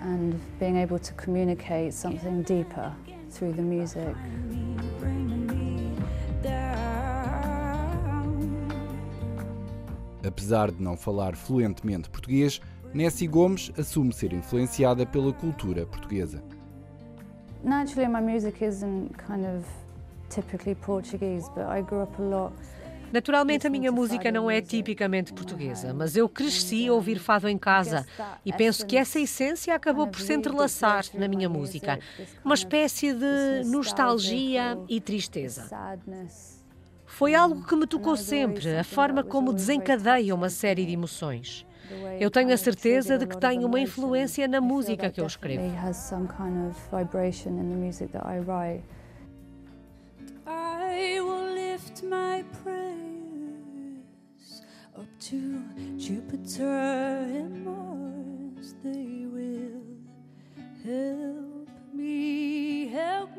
And 0.00 0.34
being 0.60 0.80
able 0.80 1.00
to 1.00 1.12
communicate 1.14 1.92
something 1.92 2.42
deeper 2.42 2.92
through 3.30 3.54
the 3.56 3.62
music. 3.62 4.14
Apesar 10.26 10.70
de 10.70 10.82
não 10.82 10.96
falar 10.96 11.36
fluentemente 11.36 12.10
português, 12.10 12.60
Nessie 12.92 13.28
Gomes 13.28 13.70
assume 13.78 14.12
ser 14.12 14.32
influenciada 14.32 15.06
pela 15.06 15.32
cultura 15.32 15.86
portuguesa. 15.86 16.42
Naturally, 17.62 18.08
my 18.08 18.20
music 18.20 18.64
isn't 18.64 19.10
kind 19.18 19.44
of 19.44 19.64
typically 20.30 20.74
Portuguese, 20.74 21.50
but 21.54 21.64
I 21.64 21.82
grew 21.82 22.02
up 22.02 22.20
a 22.20 22.24
lot 22.24 22.52
Naturalmente, 23.12 23.66
a 23.66 23.70
minha 23.70 23.90
música 23.90 24.30
não 24.30 24.50
é 24.50 24.60
tipicamente 24.60 25.32
portuguesa, 25.32 25.94
mas 25.94 26.16
eu 26.16 26.28
cresci 26.28 26.88
a 26.88 26.92
ouvir 26.92 27.18
fado 27.18 27.48
em 27.48 27.56
casa 27.56 28.06
e 28.44 28.52
penso 28.52 28.86
que 28.86 28.96
essa 28.96 29.18
essência 29.18 29.74
acabou 29.74 30.06
por 30.06 30.20
se 30.20 30.34
entrelaçar 30.34 31.04
na 31.14 31.26
minha 31.26 31.48
música. 31.48 31.98
Uma 32.44 32.54
espécie 32.54 33.12
de 33.12 33.64
nostalgia 33.66 34.78
e 34.88 35.00
tristeza. 35.00 35.68
Foi 37.18 37.34
algo 37.34 37.64
que 37.64 37.74
me 37.74 37.84
tocou 37.84 38.16
sempre, 38.16 38.76
a 38.76 38.84
forma 38.84 39.24
como 39.24 39.52
desencadeia 39.52 40.32
uma 40.32 40.48
série 40.48 40.86
de 40.86 40.92
emoções. 40.92 41.66
Eu 42.20 42.30
tenho 42.30 42.54
a 42.54 42.56
certeza 42.56 43.18
de 43.18 43.26
que 43.26 43.36
tenho 43.36 43.66
uma 43.66 43.80
influência 43.80 44.46
na 44.46 44.60
música 44.60 45.10
que 45.10 45.20
eu 45.20 45.26
escrevo. 45.26 45.64
I 50.46 51.20
will 51.20 51.54
lift 51.54 52.04
my 52.04 52.44
prayers 52.62 54.04
up 54.96 55.08
to 55.18 55.36
Jupiter 55.98 56.68
and 56.68 57.64
Mars. 57.64 58.76
They 58.84 59.26
will 59.26 59.82
help 60.84 61.68
me 61.92 62.92
help 62.94 63.30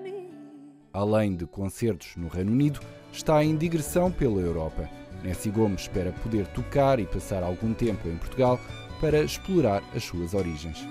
Além 0.91 1.33
de 1.37 1.45
concertos 1.45 2.17
no 2.17 2.27
Reino 2.27 2.51
Unido, 2.51 2.81
está 3.11 3.43
em 3.43 3.55
digressão 3.55 4.11
pela 4.11 4.39
Europa. 4.39 4.89
Nessie 5.23 5.51
Gomes 5.51 5.81
espera 5.81 6.11
poder 6.23 6.47
tocar 6.47 6.99
e 6.99 7.05
passar 7.05 7.43
algum 7.43 7.73
tempo 7.73 8.07
em 8.07 8.17
Portugal 8.17 8.59
para 9.01 9.21
explorar 9.21 9.83
as 9.95 10.03
suas 10.03 10.33
origens. 10.33 10.85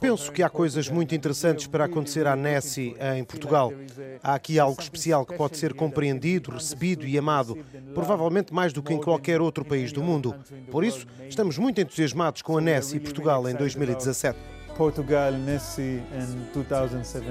Penso 0.00 0.32
que 0.32 0.42
há 0.42 0.50
coisas 0.50 0.88
muito 0.88 1.14
interessantes 1.14 1.68
para 1.68 1.84
acontecer 1.84 2.26
à 2.26 2.34
Nessie 2.34 2.96
em 3.16 3.22
Portugal. 3.22 3.72
Há 4.20 4.34
aqui 4.34 4.58
algo 4.58 4.80
especial 4.80 5.24
que 5.24 5.36
pode 5.36 5.56
ser 5.56 5.72
compreendido, 5.72 6.50
recebido 6.50 7.06
e 7.06 7.16
amado, 7.16 7.56
provavelmente 7.94 8.52
mais 8.52 8.72
do 8.72 8.82
que 8.82 8.92
em 8.92 9.00
qualquer 9.00 9.40
outro 9.40 9.64
país 9.64 9.92
do 9.92 10.02
mundo. 10.02 10.34
Por 10.70 10.82
isso, 10.82 11.06
estamos 11.28 11.56
muito 11.58 11.80
entusiasmados 11.80 12.42
com 12.42 12.58
a 12.58 12.60
Nessie 12.60 12.98
Portugal 12.98 13.48
em 13.48 13.54
2017. 13.54 14.36
Portugal 14.76 15.32
Nessie 15.32 16.02
em 16.12 16.26
2017. 16.52 17.22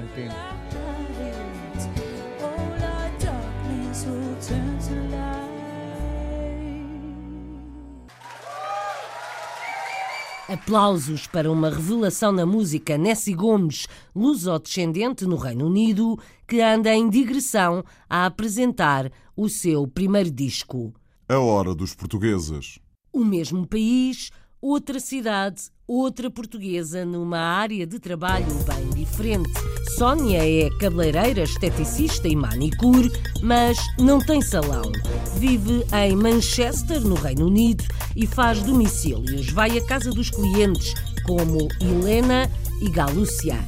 Aplausos 10.48 11.26
para 11.26 11.50
uma 11.50 11.70
revelação 11.70 12.30
na 12.30 12.44
música 12.44 12.98
Nessie 12.98 13.34
Gomes, 13.34 13.86
luso-descendente 14.14 15.24
no 15.24 15.36
Reino 15.36 15.66
Unido, 15.66 16.18
que 16.46 16.60
anda 16.60 16.94
em 16.94 17.08
digressão 17.08 17.82
a 18.08 18.26
apresentar 18.26 19.10
o 19.36 19.48
seu 19.48 19.88
primeiro 19.88 20.30
disco. 20.30 20.92
A 21.28 21.38
Hora 21.38 21.74
dos 21.74 21.94
Portugueses. 21.94 22.78
O 23.12 23.24
mesmo 23.24 23.66
país, 23.66 24.30
outra 24.60 25.00
cidade, 25.00 25.70
outra 25.92 26.30
portuguesa 26.30 27.04
numa 27.04 27.38
área 27.38 27.86
de 27.86 27.98
trabalho 27.98 28.46
bem 28.64 29.04
diferente. 29.04 29.52
Sónia 29.98 30.38
é 30.38 30.70
cabeleireira, 30.78 31.42
esteticista 31.42 32.26
e 32.26 32.34
manicure, 32.34 33.12
mas 33.42 33.78
não 33.98 34.18
tem 34.18 34.40
salão. 34.40 34.90
Vive 35.36 35.84
em 35.92 36.16
Manchester, 36.16 37.00
no 37.02 37.14
Reino 37.14 37.46
Unido, 37.46 37.84
e 38.16 38.26
faz 38.26 38.62
domicílios. 38.62 39.50
Vai 39.50 39.76
à 39.76 39.84
casa 39.84 40.10
dos 40.10 40.30
clientes, 40.30 40.94
como 41.24 41.68
Helena 41.80 42.50
e 42.80 42.88
Galúcia. 42.88 43.58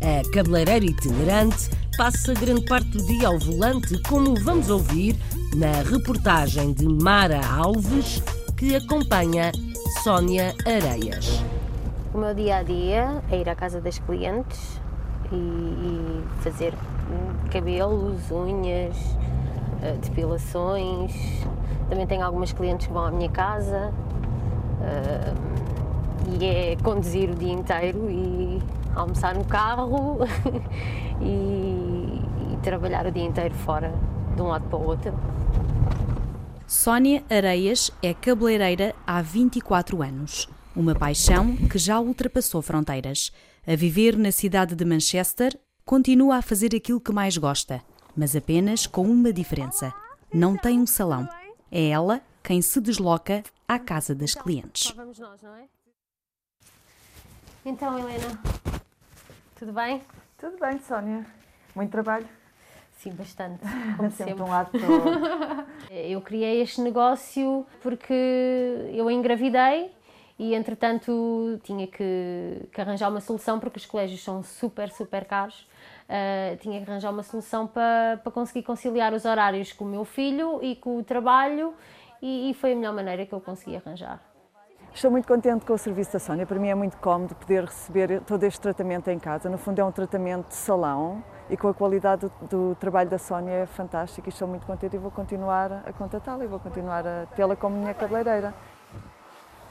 A 0.00 0.30
cabeleireira 0.32 0.84
itinerante 0.84 1.68
passa 1.96 2.32
grande 2.34 2.64
parte 2.66 2.90
do 2.90 3.04
dia 3.06 3.26
ao 3.26 3.38
volante, 3.40 3.98
como 4.08 4.36
vamos 4.42 4.70
ouvir 4.70 5.16
na 5.56 5.82
reportagem 5.82 6.72
de 6.72 6.86
Mara 6.86 7.44
Alves, 7.44 8.22
que 8.56 8.76
acompanha 8.76 9.50
Sónia 10.02 10.54
Areias. 10.64 11.42
O 12.14 12.18
meu 12.18 12.34
dia 12.34 12.58
a 12.58 12.62
dia 12.62 13.22
é 13.30 13.38
ir 13.38 13.48
à 13.48 13.54
casa 13.54 13.80
das 13.80 13.98
clientes 13.98 14.78
e, 15.32 15.34
e 15.34 16.24
fazer 16.42 16.74
cabelos, 17.50 18.30
unhas, 18.30 18.96
eh, 19.82 19.96
depilações. 20.02 21.14
Também 21.88 22.06
tenho 22.06 22.22
algumas 22.22 22.52
clientes 22.52 22.86
que 22.86 22.92
vão 22.92 23.06
à 23.06 23.10
minha 23.10 23.30
casa 23.30 23.90
uh, 24.80 26.38
e 26.38 26.44
é 26.44 26.76
conduzir 26.82 27.30
o 27.30 27.34
dia 27.34 27.52
inteiro 27.52 28.10
e 28.10 28.62
almoçar 28.94 29.34
no 29.34 29.44
carro 29.46 30.18
e, 31.18 31.24
e 31.24 32.58
trabalhar 32.62 33.06
o 33.06 33.10
dia 33.10 33.24
inteiro 33.24 33.54
fora, 33.54 33.92
de 34.36 34.42
um 34.42 34.48
lado 34.48 34.64
para 34.68 34.78
o 34.78 34.86
outro. 34.86 35.14
Sónia 36.66 37.22
Areias 37.30 37.90
é 38.02 38.12
cabeleireira 38.12 38.94
há 39.06 39.22
24 39.22 40.02
anos. 40.02 40.48
Uma 40.74 40.94
paixão 40.94 41.54
que 41.68 41.76
já 41.76 42.00
ultrapassou 42.00 42.62
fronteiras. 42.62 43.30
A 43.66 43.76
viver 43.76 44.16
na 44.16 44.32
cidade 44.32 44.74
de 44.74 44.84
Manchester, 44.86 45.58
continua 45.84 46.36
a 46.36 46.42
fazer 46.42 46.74
aquilo 46.74 46.98
que 46.98 47.12
mais 47.12 47.36
gosta, 47.36 47.82
mas 48.16 48.34
apenas 48.34 48.86
com 48.86 49.02
uma 49.02 49.34
diferença: 49.34 49.92
não 50.32 50.56
tem 50.56 50.80
um 50.80 50.86
salão. 50.86 51.28
É 51.70 51.88
ela 51.88 52.22
quem 52.42 52.62
se 52.62 52.80
desloca 52.80 53.42
à 53.68 53.78
casa 53.78 54.14
das 54.14 54.34
clientes. 54.34 54.90
Vamos 54.96 55.18
nós, 55.18 55.42
não 55.42 55.54
é? 55.54 55.64
Então, 57.66 57.98
Helena, 57.98 58.40
tudo 59.58 59.72
bem? 59.74 60.00
Tudo 60.38 60.56
bem, 60.58 60.80
Sónia. 60.80 61.26
Muito 61.74 61.90
trabalho. 61.90 62.26
Sim, 62.98 63.10
bastante. 63.12 63.60
Como 63.98 64.10
sempre. 64.10 64.32
sempre. 64.32 64.42
um 64.42 64.48
lado 64.48 64.70
Eu 65.90 66.22
criei 66.22 66.62
este 66.62 66.80
negócio 66.80 67.66
porque 67.82 68.14
eu 68.94 69.10
engravidei 69.10 69.90
e 70.42 70.56
entretanto 70.56 71.60
tinha 71.62 71.86
que, 71.86 72.68
que, 72.72 72.80
arranjar 72.80 73.08
uma 73.08 73.20
solução 73.20 73.60
porque 73.60 73.78
os 73.78 73.86
colégios 73.86 74.24
são 74.24 74.42
super, 74.42 74.90
super 74.90 75.24
caros. 75.24 75.68
Uh, 76.08 76.56
tinha 76.56 76.82
que 76.82 76.90
arranjar 76.90 77.12
uma 77.12 77.22
solução 77.22 77.64
para, 77.64 78.18
conseguir 78.34 78.64
conciliar 78.64 79.14
os 79.14 79.24
horários 79.24 79.72
com 79.72 79.84
o 79.84 79.88
meu 79.88 80.04
filho 80.04 80.58
e 80.60 80.74
com 80.74 80.98
o 80.98 81.04
trabalho 81.04 81.72
e, 82.20 82.50
e 82.50 82.54
foi 82.54 82.72
a 82.72 82.74
melhor 82.74 82.92
maneira 82.92 83.24
que 83.24 83.32
eu 83.32 83.40
consegui 83.40 83.76
arranjar. 83.76 84.20
Estou 84.92 85.12
muito 85.12 85.28
contente 85.28 85.64
com 85.64 85.74
o 85.74 85.78
serviço 85.78 86.12
da 86.12 86.18
Sónia. 86.18 86.44
Para 86.44 86.58
mim 86.58 86.70
é 86.70 86.74
muito 86.74 86.96
cómodo 86.96 87.36
poder 87.36 87.64
receber 87.64 88.20
todo 88.22 88.42
este 88.42 88.60
tratamento 88.60 89.08
em 89.10 89.20
casa. 89.20 89.48
No 89.48 89.56
fundo, 89.56 89.80
é 89.80 89.84
um 89.84 89.92
tratamento 89.92 90.48
de 90.48 90.56
salão 90.56 91.22
e 91.48 91.56
com 91.56 91.68
a 91.68 91.74
qualidade 91.74 92.22
do, 92.22 92.46
do 92.48 92.74
trabalho 92.74 93.08
da 93.08 93.18
Sónia 93.18 93.52
é 93.52 93.66
fantástica. 93.66 94.28
Estou 94.28 94.48
muito 94.48 94.66
contente 94.66 94.96
e 94.96 94.98
vou 94.98 95.12
continuar 95.12 95.84
a 95.86 95.92
contatá-la 95.92 96.44
e 96.44 96.48
vou 96.48 96.58
continuar 96.58 97.06
a 97.06 97.26
tê-la 97.26 97.54
como 97.54 97.76
minha 97.76 97.94
cabeleireira. 97.94 98.52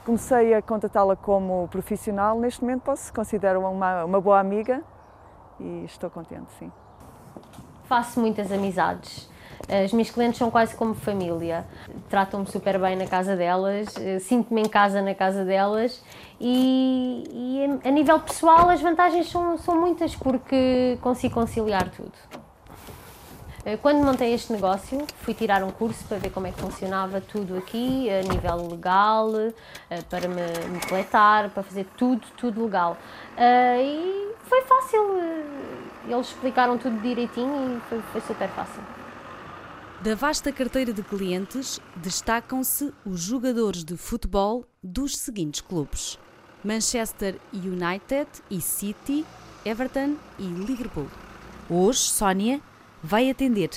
Comecei 0.04 0.52
a 0.52 0.60
contatá-la 0.60 1.14
como 1.14 1.68
profissional, 1.68 2.38
neste 2.38 2.60
momento 2.60 2.82
posso 2.82 3.12
considero 3.14 3.60
uma, 3.60 4.04
uma 4.04 4.20
boa 4.20 4.40
amiga 4.40 4.82
e 5.60 5.84
estou 5.84 6.10
contente, 6.10 6.50
sim. 6.58 6.72
Faço 7.84 8.18
muitas 8.18 8.50
amizades. 8.50 9.30
As 9.68 9.92
minhas 9.92 10.10
clientes 10.10 10.38
são 10.38 10.50
quase 10.50 10.74
como 10.74 10.92
família. 10.92 11.64
Tratam-me 12.08 12.46
super 12.46 12.80
bem 12.80 12.96
na 12.96 13.06
casa 13.06 13.36
delas, 13.36 13.96
eh, 13.96 14.18
sinto-me 14.18 14.62
em 14.62 14.68
casa 14.68 15.00
na 15.00 15.14
casa 15.14 15.44
delas 15.44 16.02
e, 16.40 17.24
e, 17.30 17.88
a 17.88 17.90
nível 17.92 18.18
pessoal 18.18 18.68
as 18.70 18.80
vantagens 18.80 19.30
são, 19.30 19.56
são 19.56 19.80
muitas 19.80 20.16
porque 20.16 20.98
consigo 21.00 21.34
conciliar 21.34 21.88
tudo. 21.90 22.12
Eh, 23.64 23.76
quando 23.76 24.04
montei 24.04 24.34
este 24.34 24.52
negócio, 24.52 25.06
fui 25.22 25.34
tirar 25.34 25.62
um 25.62 25.70
curso 25.70 26.04
para 26.08 26.18
ver 26.18 26.30
como 26.30 26.48
é 26.48 26.52
que 26.52 26.60
funcionava 26.60 27.20
tudo 27.20 27.56
aqui, 27.56 28.10
a 28.10 28.22
nível 28.22 28.68
legal, 28.68 29.30
eh, 29.88 30.02
para 30.10 30.26
me, 30.26 30.42
me 30.68 30.80
coletar, 30.88 31.48
para 31.50 31.62
fazer 31.62 31.86
tudo, 31.96 32.26
tudo 32.36 32.64
legal. 32.64 32.96
Eh, 33.36 33.82
e 33.82 34.34
foi 34.42 34.62
fácil, 34.62 35.00
eles 36.08 36.26
explicaram 36.26 36.76
tudo 36.76 37.00
direitinho 37.00 37.76
e 37.76 37.80
foi, 37.88 38.00
foi 38.00 38.20
super 38.22 38.48
fácil. 38.48 38.82
Da 40.00 40.16
vasta 40.16 40.50
carteira 40.50 40.92
de 40.92 41.04
clientes, 41.04 41.80
destacam-se 41.94 42.92
os 43.06 43.20
jogadores 43.20 43.84
de 43.84 43.96
futebol 43.96 44.64
dos 44.82 45.16
seguintes 45.16 45.60
clubes: 45.60 46.18
Manchester 46.64 47.38
United 47.52 48.26
e 48.50 48.60
City, 48.60 49.24
Everton 49.64 50.16
e 50.40 50.42
Liverpool. 50.42 51.06
Hoje, 51.70 52.00
Sónia 52.00 52.60
vai 53.02 53.28
atender 53.28 53.70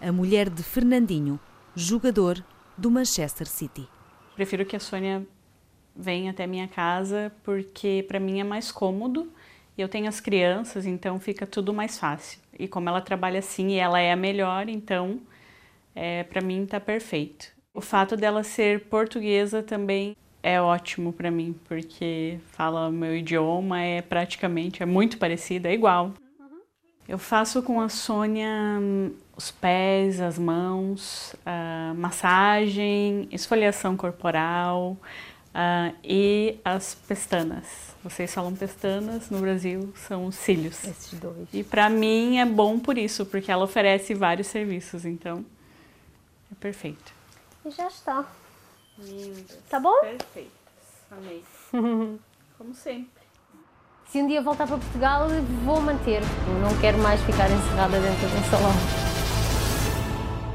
a 0.00 0.10
mulher 0.10 0.50
de 0.50 0.62
Fernandinho, 0.62 1.38
jogador 1.76 2.44
do 2.76 2.90
Manchester 2.90 3.46
City. 3.46 3.88
Prefiro 4.34 4.66
que 4.66 4.74
a 4.74 4.80
Sônia 4.80 5.24
venha 5.94 6.32
até 6.32 6.46
minha 6.46 6.66
casa 6.66 7.32
porque 7.44 8.04
para 8.08 8.18
mim 8.18 8.40
é 8.40 8.44
mais 8.44 8.72
cômodo. 8.72 9.32
Eu 9.78 9.88
tenho 9.88 10.08
as 10.08 10.20
crianças, 10.20 10.84
então 10.84 11.20
fica 11.20 11.46
tudo 11.46 11.72
mais 11.72 11.98
fácil. 11.98 12.40
E 12.58 12.66
como 12.66 12.88
ela 12.88 13.00
trabalha 13.00 13.38
assim 13.38 13.68
e 13.68 13.76
ela 13.76 14.00
é 14.00 14.12
a 14.12 14.16
melhor, 14.16 14.68
então 14.68 15.20
é, 15.94 16.24
para 16.24 16.40
mim 16.40 16.64
está 16.64 16.80
perfeito. 16.80 17.52
O 17.72 17.80
fato 17.80 18.16
dela 18.16 18.42
ser 18.42 18.86
portuguesa 18.86 19.62
também 19.62 20.16
é 20.42 20.60
ótimo 20.60 21.12
para 21.12 21.30
mim, 21.30 21.54
porque 21.64 22.38
fala 22.50 22.88
o 22.88 22.92
meu 22.92 23.16
idioma, 23.16 23.80
é 23.80 24.02
praticamente, 24.02 24.82
é 24.82 24.86
muito 24.86 25.16
parecido, 25.16 25.68
é 25.68 25.72
igual. 25.72 26.12
Eu 27.12 27.18
faço 27.18 27.62
com 27.62 27.78
a 27.78 27.90
Sônia 27.90 28.48
hum, 28.80 29.12
os 29.36 29.50
pés, 29.50 30.18
as 30.18 30.38
mãos, 30.38 31.36
massagem, 31.94 33.28
esfoliação 33.30 33.98
corporal 33.98 34.96
uh, 35.54 35.94
e 36.02 36.58
as 36.64 36.94
pestanas. 36.94 37.94
Vocês 38.02 38.32
falam 38.32 38.56
pestanas, 38.56 39.28
no 39.28 39.40
Brasil 39.40 39.92
são 39.94 40.24
os 40.24 40.36
cílios. 40.36 40.82
Esses 40.84 41.20
dois. 41.20 41.48
E 41.52 41.62
para 41.62 41.90
mim 41.90 42.38
é 42.38 42.46
bom 42.46 42.78
por 42.78 42.96
isso, 42.96 43.26
porque 43.26 43.52
ela 43.52 43.64
oferece 43.64 44.14
vários 44.14 44.46
serviços, 44.46 45.04
então 45.04 45.44
é 46.50 46.54
perfeito. 46.54 47.12
E 47.66 47.70
já 47.72 47.88
está. 47.88 48.26
Lindas. 48.98 49.58
Tá 49.68 49.78
bom? 49.78 50.00
Perfeitas. 50.00 50.50
Amei. 51.10 51.44
Como 52.56 52.74
sempre. 52.74 53.21
Se 54.12 54.18
um 54.18 54.26
dia 54.26 54.42
voltar 54.42 54.66
para 54.66 54.76
Portugal, 54.76 55.26
vou 55.64 55.80
manter. 55.80 56.20
Não 56.60 56.78
quero 56.82 56.98
mais 56.98 57.18
ficar 57.22 57.50
encerrada 57.50 57.98
dentro 57.98 58.28
de 58.28 58.36
um 58.36 58.44
salão. 58.50 58.72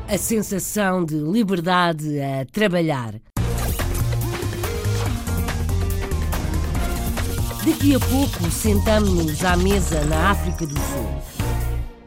A 0.08 0.15
sensação 0.15 1.04
de 1.04 1.15
liberdade 1.15 2.20
a 2.22 2.46
trabalhar. 2.46 3.15
Daqui 7.65 7.96
a 7.96 8.00
pouco 8.00 8.52
sentamos-nos 8.52 9.43
à 9.43 9.58
mesa 9.58 10.06
na 10.06 10.30
África 10.30 10.67
do 10.67 10.80
Sul. 10.80 11.24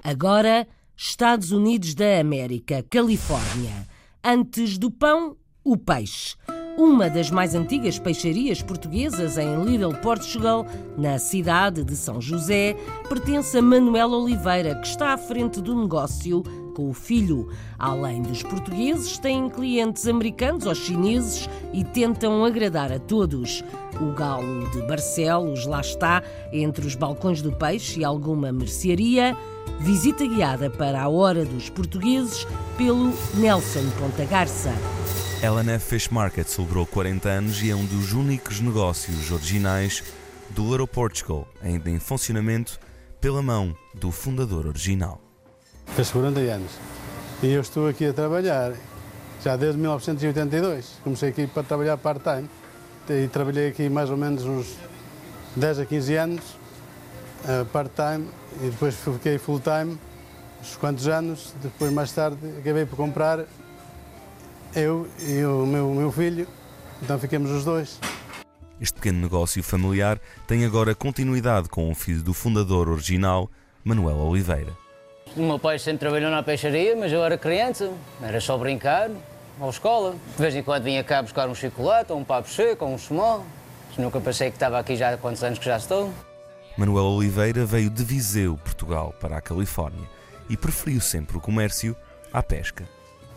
Agora, 0.04 0.68
Estados 0.96 1.50
Unidos 1.50 1.96
da 1.96 2.20
América, 2.20 2.84
Califórnia. 2.88 3.88
Antes 4.22 4.78
do 4.78 4.88
pão, 4.88 5.36
o 5.64 5.76
peixe. 5.76 6.36
Uma 6.76 7.10
das 7.10 7.30
mais 7.30 7.54
antigas 7.54 7.98
peixarias 7.98 8.62
portuguesas 8.62 9.36
em 9.36 9.64
Little 9.64 9.94
Portugal, 9.96 10.66
na 10.96 11.18
cidade 11.18 11.84
de 11.84 11.94
São 11.96 12.20
José, 12.20 12.76
pertence 13.08 13.58
a 13.58 13.62
Manuel 13.62 14.10
Oliveira, 14.10 14.74
que 14.76 14.86
está 14.86 15.12
à 15.12 15.18
frente 15.18 15.60
do 15.60 15.74
negócio 15.74 16.42
com 16.74 16.88
o 16.88 16.94
filho. 16.94 17.48
Além 17.78 18.22
dos 18.22 18.42
portugueses, 18.42 19.18
têm 19.18 19.50
clientes 19.50 20.06
americanos 20.06 20.64
ou 20.64 20.74
chineses 20.74 21.48
e 21.72 21.84
tentam 21.84 22.44
agradar 22.44 22.90
a 22.92 22.98
todos. 22.98 23.62
O 24.00 24.12
galo 24.14 24.68
de 24.70 24.80
Barcelos 24.82 25.66
lá 25.66 25.80
está, 25.80 26.22
entre 26.52 26.86
os 26.86 26.94
balcões 26.94 27.42
do 27.42 27.52
peixe 27.52 28.00
e 28.00 28.04
alguma 28.04 28.52
mercearia. 28.52 29.36
Visita 29.80 30.26
guiada 30.26 30.70
para 30.70 31.02
a 31.02 31.08
Hora 31.08 31.44
dos 31.44 31.68
Portugueses 31.68 32.46
pelo 32.78 33.12
Nelson 33.34 33.88
Ponta 33.98 34.24
Garça. 34.24 34.72
LNF 35.42 35.86
Fish 35.86 36.08
Market 36.10 36.46
celebrou 36.46 36.84
40 36.84 37.26
anos 37.26 37.62
e 37.62 37.70
é 37.70 37.74
um 37.74 37.86
dos 37.86 38.12
únicos 38.12 38.60
negócios 38.60 39.30
originais 39.30 40.04
do 40.50 40.70
Little 40.70 40.86
Portugal, 40.86 41.48
ainda 41.62 41.88
em 41.88 41.98
funcionamento 41.98 42.78
pela 43.22 43.40
mão 43.40 43.74
do 43.94 44.10
fundador 44.10 44.66
original. 44.66 45.18
Fez 45.96 46.10
40 46.10 46.40
anos 46.40 46.70
e 47.42 47.46
eu 47.46 47.62
estou 47.62 47.88
aqui 47.88 48.04
a 48.04 48.12
trabalhar 48.12 48.74
já 49.42 49.56
desde 49.56 49.80
1982. 49.80 50.98
Comecei 51.02 51.30
aqui 51.30 51.46
para 51.46 51.62
trabalhar 51.62 51.96
part-time 51.96 52.46
e 53.08 53.26
trabalhei 53.28 53.68
aqui 53.68 53.88
mais 53.88 54.10
ou 54.10 54.18
menos 54.18 54.44
uns 54.44 54.76
10 55.56 55.78
a 55.78 55.86
15 55.86 56.14
anos, 56.16 56.44
uh, 57.44 57.64
part-time, 57.72 58.28
e 58.62 58.68
depois 58.68 58.94
fiquei 58.94 59.38
full-time 59.38 59.98
uns 60.60 60.76
quantos 60.76 61.08
anos. 61.08 61.54
Depois, 61.62 61.90
mais 61.90 62.12
tarde, 62.12 62.36
acabei 62.58 62.84
por 62.84 62.96
comprar 62.96 63.46
eu 64.74 65.08
e 65.20 65.44
o 65.44 65.66
meu, 65.66 65.92
meu 65.94 66.12
filho, 66.12 66.46
então 67.02 67.18
ficamos 67.18 67.50
os 67.50 67.64
dois. 67.64 67.98
Este 68.80 68.94
pequeno 68.94 69.20
negócio 69.20 69.62
familiar 69.62 70.18
tem 70.46 70.64
agora 70.64 70.94
continuidade 70.94 71.68
com 71.68 71.90
o 71.90 71.94
filho 71.94 72.22
do 72.22 72.32
fundador 72.32 72.88
original, 72.88 73.50
Manuel 73.84 74.16
Oliveira. 74.18 74.72
O 75.36 75.42
meu 75.42 75.58
pai 75.58 75.78
sempre 75.78 76.00
trabalhou 76.00 76.30
na 76.30 76.42
peixaria, 76.42 76.96
mas 76.96 77.12
eu 77.12 77.22
era 77.24 77.36
criança, 77.36 77.92
era 78.22 78.40
só 78.40 78.56
brincar, 78.56 79.10
à 79.60 79.68
escola. 79.68 80.16
De 80.36 80.42
vez 80.42 80.54
em 80.56 80.62
quando 80.62 80.84
vinha 80.84 81.04
cá 81.04 81.22
buscar 81.22 81.48
um 81.48 81.54
chocolate, 81.54 82.10
ou 82.10 82.18
um 82.18 82.24
papo 82.24 82.48
seco, 82.48 82.84
ou 82.84 82.92
um 82.92 82.98
small. 82.98 83.44
Nunca 83.98 84.20
pensei 84.20 84.50
que 84.50 84.56
estava 84.56 84.78
aqui 84.78 84.96
já 84.96 85.12
há 85.12 85.18
quantos 85.18 85.44
anos 85.44 85.58
que 85.58 85.64
já 85.64 85.76
estou. 85.76 86.12
Manuel 86.76 87.04
Oliveira 87.04 87.66
veio 87.66 87.90
de 87.90 88.02
Viseu, 88.02 88.56
Portugal, 88.56 89.14
para 89.20 89.36
a 89.36 89.40
Califórnia 89.40 90.08
e 90.48 90.56
preferiu 90.56 91.00
sempre 91.00 91.36
o 91.36 91.40
comércio 91.40 91.94
à 92.32 92.42
pesca. 92.42 92.88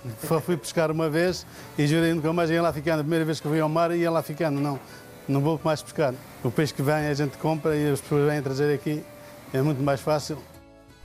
Só 0.27 0.39
fui 0.39 0.57
pescar 0.57 0.91
uma 0.91 1.09
vez 1.09 1.45
e 1.77 1.87
jurei 1.87 2.13
nunca 2.13 2.31
mais 2.33 2.49
ia 2.49 2.61
lá 2.61 2.71
ficando. 2.71 2.99
A 2.99 3.03
primeira 3.03 3.25
vez 3.25 3.39
que 3.39 3.47
fui 3.47 3.59
ao 3.59 3.69
mar 3.69 3.91
ia 3.91 4.11
lá 4.11 4.21
ficando. 4.21 4.59
Não, 4.59 4.79
não 5.27 5.41
vou 5.41 5.59
mais 5.63 5.81
pescar. 5.81 6.13
O 6.43 6.51
peixe 6.51 6.73
que 6.73 6.81
vem 6.81 6.95
a 7.07 7.13
gente 7.13 7.37
compra 7.37 7.75
e 7.75 7.91
as 7.91 8.01
pessoas 8.01 8.29
vêm 8.29 8.41
trazer 8.41 8.73
aqui. 8.73 9.03
É 9.53 9.61
muito 9.61 9.81
mais 9.81 10.01
fácil. 10.01 10.37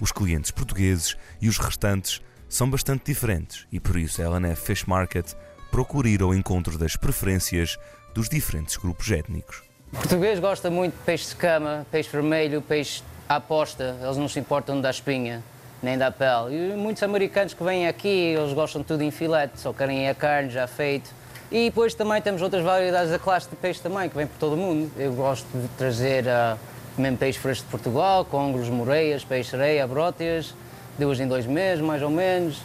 Os 0.00 0.12
clientes 0.12 0.50
portugueses 0.50 1.16
e 1.40 1.48
os 1.48 1.58
restantes 1.58 2.20
são 2.48 2.68
bastante 2.70 3.04
diferentes 3.04 3.66
e 3.70 3.78
por 3.78 3.96
isso 3.96 4.22
a 4.22 4.24
LNF 4.24 4.62
Fish 4.62 4.84
Market 4.84 5.34
procura 5.70 6.08
ir 6.08 6.22
ao 6.22 6.34
encontro 6.34 6.78
das 6.78 6.96
preferências 6.96 7.76
dos 8.14 8.28
diferentes 8.28 8.76
grupos 8.76 9.10
étnicos. 9.10 9.62
O 9.92 9.96
português 9.96 10.38
gosta 10.38 10.70
muito 10.70 10.92
de 10.94 11.02
peixe 11.04 11.28
de 11.28 11.36
cama, 11.36 11.86
peixe 11.90 12.10
vermelho, 12.10 12.62
peixe 12.62 13.02
à 13.28 13.36
aposta. 13.36 13.98
Eles 14.02 14.16
não 14.16 14.28
se 14.28 14.38
importam 14.38 14.80
da 14.80 14.90
espinha 14.90 15.42
nem 15.82 15.96
da 15.96 16.10
pele. 16.10 16.54
E 16.54 16.76
muitos 16.76 17.02
americanos 17.02 17.54
que 17.54 17.62
vêm 17.62 17.86
aqui, 17.86 18.08
eles 18.08 18.52
gostam 18.52 18.82
tudo 18.82 19.02
em 19.02 19.10
filete, 19.10 19.60
só 19.60 19.72
querem 19.72 20.08
a 20.08 20.14
carne 20.14 20.50
já 20.50 20.66
feito. 20.66 21.10
E 21.50 21.70
depois 21.70 21.94
também 21.94 22.20
temos 22.20 22.42
outras 22.42 22.62
variedades 22.62 23.10
da 23.10 23.18
classe 23.18 23.48
de 23.48 23.56
peixe 23.56 23.80
também, 23.80 24.08
que 24.08 24.16
vem 24.16 24.26
por 24.26 24.38
todo 24.38 24.52
o 24.52 24.56
mundo. 24.56 24.90
Eu 24.96 25.14
gosto 25.14 25.46
de 25.54 25.66
trazer 25.78 26.24
uh, 26.26 26.58
mesmo 27.00 27.16
peixe 27.16 27.38
fresco 27.38 27.64
de 27.64 27.70
Portugal, 27.70 28.24
congros, 28.24 28.68
moreias, 28.68 29.24
peixe-areia, 29.24 29.86
bróteas, 29.86 30.54
duas 30.98 31.18
em 31.20 31.26
dois 31.26 31.46
meses, 31.46 31.82
mais 31.82 32.02
ou 32.02 32.10
menos. 32.10 32.60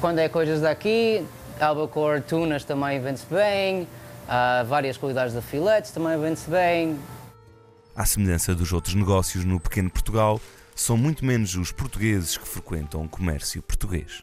Quando 0.00 0.18
é 0.18 0.28
coisas 0.28 0.60
daqui, 0.60 1.24
albacore, 1.60 2.22
tunas 2.22 2.64
também 2.64 3.00
vende-se 3.00 3.26
bem, 3.26 3.82
uh, 3.82 4.64
várias 4.66 4.96
qualidades 4.96 5.32
de 5.32 5.40
filetes 5.40 5.92
também 5.92 6.18
vende-se 6.18 6.50
bem. 6.50 6.98
À 7.94 8.04
semelhança 8.04 8.52
dos 8.52 8.72
outros 8.72 8.96
negócios 8.96 9.44
no 9.44 9.60
pequeno 9.60 9.88
Portugal, 9.88 10.40
são 10.74 10.96
muito 10.96 11.24
menos 11.24 11.54
os 11.54 11.70
portugueses 11.70 12.36
que 12.36 12.46
frequentam 12.46 13.02
o 13.02 13.08
comércio 13.08 13.62
português. 13.62 14.22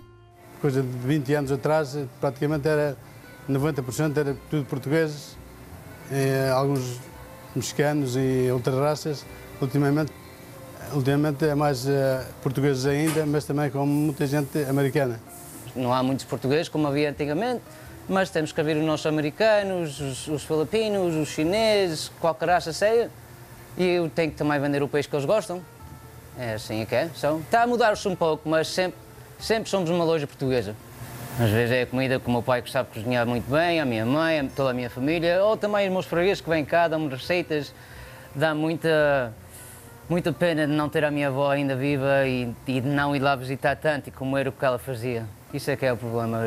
Coisa 0.59 0.81
de 0.81 0.87
20 0.87 1.33
anos 1.33 1.51
atrás, 1.51 1.97
praticamente 2.19 2.67
era 2.67 2.97
90% 3.49 4.17
era 4.17 4.35
tudo 4.49 4.65
portugueses, 4.65 5.35
alguns 6.53 6.99
mexicanos 7.55 8.15
e 8.15 8.49
outras 8.51 8.75
raças. 8.75 9.25
Ultimamente, 9.61 10.11
ultimamente 10.93 11.45
é 11.45 11.55
mais 11.55 11.85
uh, 11.85 11.89
portugueses 12.41 12.85
ainda, 12.85 13.25
mas 13.25 13.45
também 13.45 13.69
com 13.69 13.85
muita 13.85 14.25
gente 14.25 14.57
americana. 14.63 15.19
Não 15.75 15.93
há 15.93 16.03
muitos 16.03 16.25
portugueses 16.25 16.67
como 16.67 16.87
havia 16.87 17.09
antigamente, 17.09 17.61
mas 18.09 18.29
temos 18.29 18.51
que 18.51 18.59
haver 18.59 18.77
os 18.77 18.83
nossos 18.83 19.05
americanos, 19.05 19.99
os, 19.99 20.27
os 20.27 20.43
filipinos, 20.43 21.15
os 21.15 21.29
chineses, 21.29 22.11
qualquer 22.19 22.49
raça 22.49 22.73
seja. 22.73 23.09
E 23.77 23.85
eu 23.85 24.09
tenho 24.09 24.31
que 24.31 24.37
também 24.37 24.59
vender 24.59 24.83
o 24.83 24.87
peixe 24.87 25.07
que 25.07 25.15
eles 25.15 25.25
gostam. 25.25 25.61
É 26.37 26.53
assim 26.53 26.85
que 26.85 26.95
é. 26.95 27.09
São. 27.15 27.39
Está 27.39 27.63
a 27.63 27.67
mudar-se 27.67 28.07
um 28.07 28.15
pouco, 28.15 28.47
mas 28.47 28.67
sempre, 28.67 28.97
sempre 29.39 29.69
somos 29.69 29.89
uma 29.89 30.03
loja 30.03 30.25
portuguesa. 30.25 30.75
Às 31.39 31.49
vezes 31.49 31.71
é 31.73 31.81
a 31.83 31.85
comida 31.85 32.19
que 32.19 32.27
o 32.27 32.31
meu 32.31 32.43
pai 32.43 32.61
gostava 32.61 32.87
de 32.89 32.99
cozinhar 32.99 33.25
muito 33.25 33.49
bem, 33.49 33.79
a 33.79 33.85
minha 33.85 34.05
mãe, 34.05 34.47
toda 34.55 34.71
a 34.71 34.73
minha 34.73 34.89
família, 34.89 35.43
ou 35.43 35.55
também 35.55 35.87
os 35.87 35.93
meus 35.93 36.05
fregueses 36.05 36.41
que 36.41 36.49
vêm 36.49 36.65
cá, 36.65 36.87
dão-me 36.87 37.09
receitas. 37.09 37.73
Dá 38.35 38.53
muita, 38.53 39.33
muita 40.09 40.31
pena 40.33 40.67
de 40.67 40.73
não 40.73 40.89
ter 40.89 41.03
a 41.03 41.11
minha 41.11 41.27
avó 41.27 41.49
ainda 41.49 41.75
viva 41.75 42.27
e, 42.27 42.53
e 42.67 42.81
de 42.81 42.87
não 42.87 43.15
ir 43.15 43.19
lá 43.19 43.35
visitar 43.35 43.75
tanto 43.75 44.09
e 44.09 44.11
comer 44.11 44.47
o 44.47 44.51
que 44.51 44.63
ela 44.63 44.77
fazia. 44.77 45.25
Isso 45.53 45.71
é 45.71 45.75
que 45.75 45.85
é 45.85 45.93
o 45.93 45.97
problema. 45.97 46.41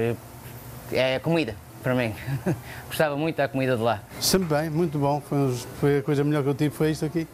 É 0.93 1.17
a 1.17 1.21
comida, 1.21 1.57
para 1.83 1.95
mim. 1.95 2.15
Gostava 2.87 3.17
muito 3.17 3.37
da 3.37 3.49
comida 3.49 3.77
de 3.77 3.83
lá. 3.83 4.01
Sempre 4.21 4.55
bem, 4.55 4.71
muito 4.71 4.99
bom. 4.99 5.21
Foi, 5.21 5.55
foi 5.81 5.99
a 5.99 6.03
coisa 6.03 6.23
melhor 6.23 6.43
que 6.43 6.49
eu 6.51 6.55
tive, 6.55 6.75
foi 6.75 6.91
isto 6.91 7.05
aqui. 7.05 7.27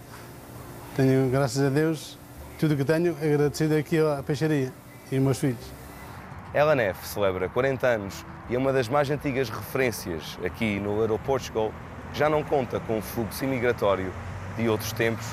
Tenho, 0.97 1.31
graças 1.31 1.63
a 1.63 1.69
Deus, 1.69 2.19
tudo 2.61 2.75
o 2.75 2.77
que 2.77 2.85
tenho 2.85 3.13
agradecido 3.13 3.75
aqui 3.75 3.99
à 3.99 4.23
peixaria 4.23 4.71
e 5.11 5.15
aos 5.15 5.25
meus 5.25 5.39
filhos. 5.39 5.73
LNF 6.53 7.09
celebra 7.09 7.49
40 7.49 7.87
anos 7.87 8.27
e 8.51 8.55
é 8.55 8.59
uma 8.59 8.71
das 8.71 8.87
mais 8.87 9.11
antigas 9.11 9.49
referências 9.49 10.39
aqui 10.45 10.79
no 10.79 11.01
Aeroportugal, 11.01 11.73
que 12.13 12.19
já 12.19 12.29
não 12.29 12.45
conta 12.45 12.79
com 12.81 12.99
o 12.99 13.01
fluxo 13.01 13.45
imigratório 13.45 14.13
de 14.59 14.69
outros 14.69 14.93
tempos 14.93 15.25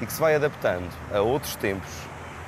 e 0.00 0.06
que 0.06 0.12
se 0.12 0.20
vai 0.20 0.36
adaptando 0.36 0.88
a 1.12 1.20
outros 1.20 1.56
tempos 1.56 1.90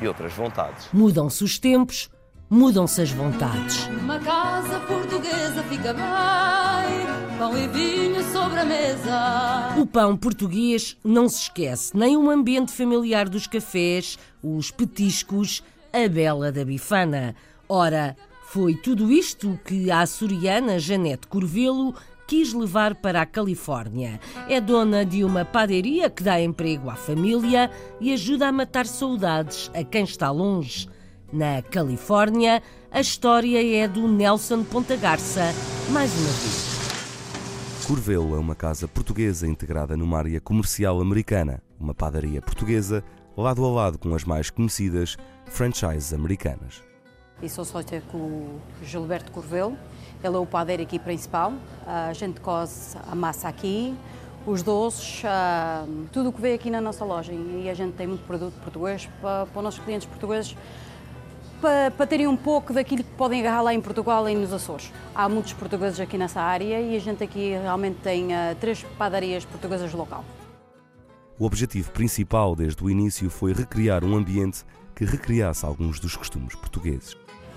e 0.00 0.06
outras 0.06 0.32
vontades. 0.34 0.88
Mudam-se 0.92 1.42
os 1.42 1.58
tempos, 1.58 2.08
mudam-se 2.50 3.02
as 3.02 3.10
vontades. 3.10 3.86
Uma 4.00 4.18
casa 4.18 4.80
portuguesa 4.80 5.62
fica 5.68 5.92
bem, 5.92 7.38
pão 7.38 7.56
e 7.56 7.68
vinho 7.68 8.22
sobre 8.32 8.60
a 8.60 8.64
mesa. 8.64 9.74
O 9.78 9.86
pão 9.86 10.16
português 10.16 10.96
não 11.04 11.28
se 11.28 11.42
esquece, 11.42 11.96
nem 11.96 12.16
o 12.16 12.30
ambiente 12.30 12.72
familiar 12.72 13.28
dos 13.28 13.46
cafés, 13.46 14.18
os 14.42 14.70
petiscos, 14.70 15.62
a 15.92 16.08
bela 16.08 16.50
da 16.50 16.64
bifana. 16.64 17.34
Ora, 17.68 18.16
foi 18.44 18.74
tudo 18.74 19.12
isto 19.12 19.58
que 19.64 19.90
a 19.90 20.00
açoriana 20.00 20.78
Janete 20.78 21.26
Corvelo 21.26 21.94
quis 22.26 22.52
levar 22.52 22.94
para 22.94 23.22
a 23.22 23.26
Califórnia. 23.26 24.20
É 24.48 24.60
dona 24.60 25.04
de 25.04 25.24
uma 25.24 25.44
padaria 25.44 26.10
que 26.10 26.22
dá 26.22 26.40
emprego 26.40 26.90
à 26.90 26.94
família 26.94 27.70
e 28.00 28.12
ajuda 28.12 28.48
a 28.48 28.52
matar 28.52 28.86
saudades 28.86 29.70
a 29.74 29.82
quem 29.82 30.04
está 30.04 30.30
longe. 30.30 30.88
Na 31.30 31.60
Califórnia, 31.60 32.62
a 32.90 33.00
história 33.02 33.62
é 33.76 33.86
do 33.86 34.08
Nelson 34.08 34.64
Ponta 34.64 34.96
Garça, 34.96 35.52
mais 35.90 36.10
uma 36.10 36.30
vez. 36.30 37.84
Curvelo 37.86 38.34
é 38.34 38.38
uma 38.38 38.54
casa 38.54 38.88
portuguesa 38.88 39.46
integrada 39.46 39.94
numa 39.94 40.16
área 40.16 40.40
comercial 40.40 40.98
americana, 41.02 41.62
uma 41.78 41.92
padaria 41.92 42.40
portuguesa, 42.40 43.04
lado 43.36 43.62
a 43.62 43.68
lado 43.68 43.98
com 43.98 44.14
as 44.14 44.24
mais 44.24 44.48
conhecidas 44.48 45.18
franchises 45.44 46.14
americanas. 46.14 46.82
E 47.42 47.48
sou 47.50 47.62
sócia 47.62 48.02
com 48.10 48.16
o 48.16 48.60
Gilberto 48.82 49.30
Curvelo, 49.30 49.76
ele 50.24 50.34
é 50.34 50.38
o 50.38 50.46
padeiro 50.46 50.82
aqui 50.82 50.98
principal, 50.98 51.52
a 51.86 52.14
gente 52.14 52.40
cose 52.40 52.96
a 53.06 53.14
massa 53.14 53.48
aqui, 53.48 53.94
os 54.46 54.62
doces, 54.62 55.24
tudo 56.10 56.30
o 56.30 56.32
que 56.32 56.40
vem 56.40 56.54
aqui 56.54 56.70
na 56.70 56.80
nossa 56.80 57.04
loja 57.04 57.34
e 57.34 57.68
a 57.68 57.74
gente 57.74 57.92
tem 57.96 58.06
muito 58.06 58.24
produto 58.24 58.54
português 58.62 59.06
para, 59.20 59.44
para 59.44 59.58
os 59.58 59.64
nossos 59.64 59.80
clientes 59.84 60.08
portugueses 60.08 60.56
para, 61.60 61.90
para, 61.90 62.06
terem 62.06 62.26
um 62.26 62.36
pouco 62.36 62.72
daquilo 62.72 63.04
que 63.04 63.10
podem 63.10 63.40
agarrar 63.40 63.62
lá 63.62 63.74
em 63.74 63.80
Portugal 63.80 64.28
e 64.28 64.34
nos 64.34 64.52
Açores. 64.52 64.92
Há 65.14 65.28
muitos 65.28 65.52
portugueses 65.52 66.00
aqui 66.00 66.16
nessa 66.16 66.40
área 66.40 66.80
e 66.80 66.96
a 66.96 67.00
gente 67.00 67.22
aqui 67.22 67.50
realmente 67.50 67.96
tem 68.00 68.26
uh, 68.26 68.54
três 68.60 68.82
padarias 68.96 69.44
portuguesas 69.44 69.92
local. 69.92 70.24
O 71.38 71.44
objetivo 71.44 71.90
principal 71.92 72.56
desde 72.56 72.82
o 72.82 72.90
início 72.90 73.30
foi 73.30 73.52
recriar 73.52 74.04
um 74.04 74.16
ambiente 74.16 74.64
que 74.94 75.04
recriasse 75.04 75.64
alguns 75.64 76.00
dos 76.00 76.16
costumes 76.16 76.54
portugueses. 76.54 77.16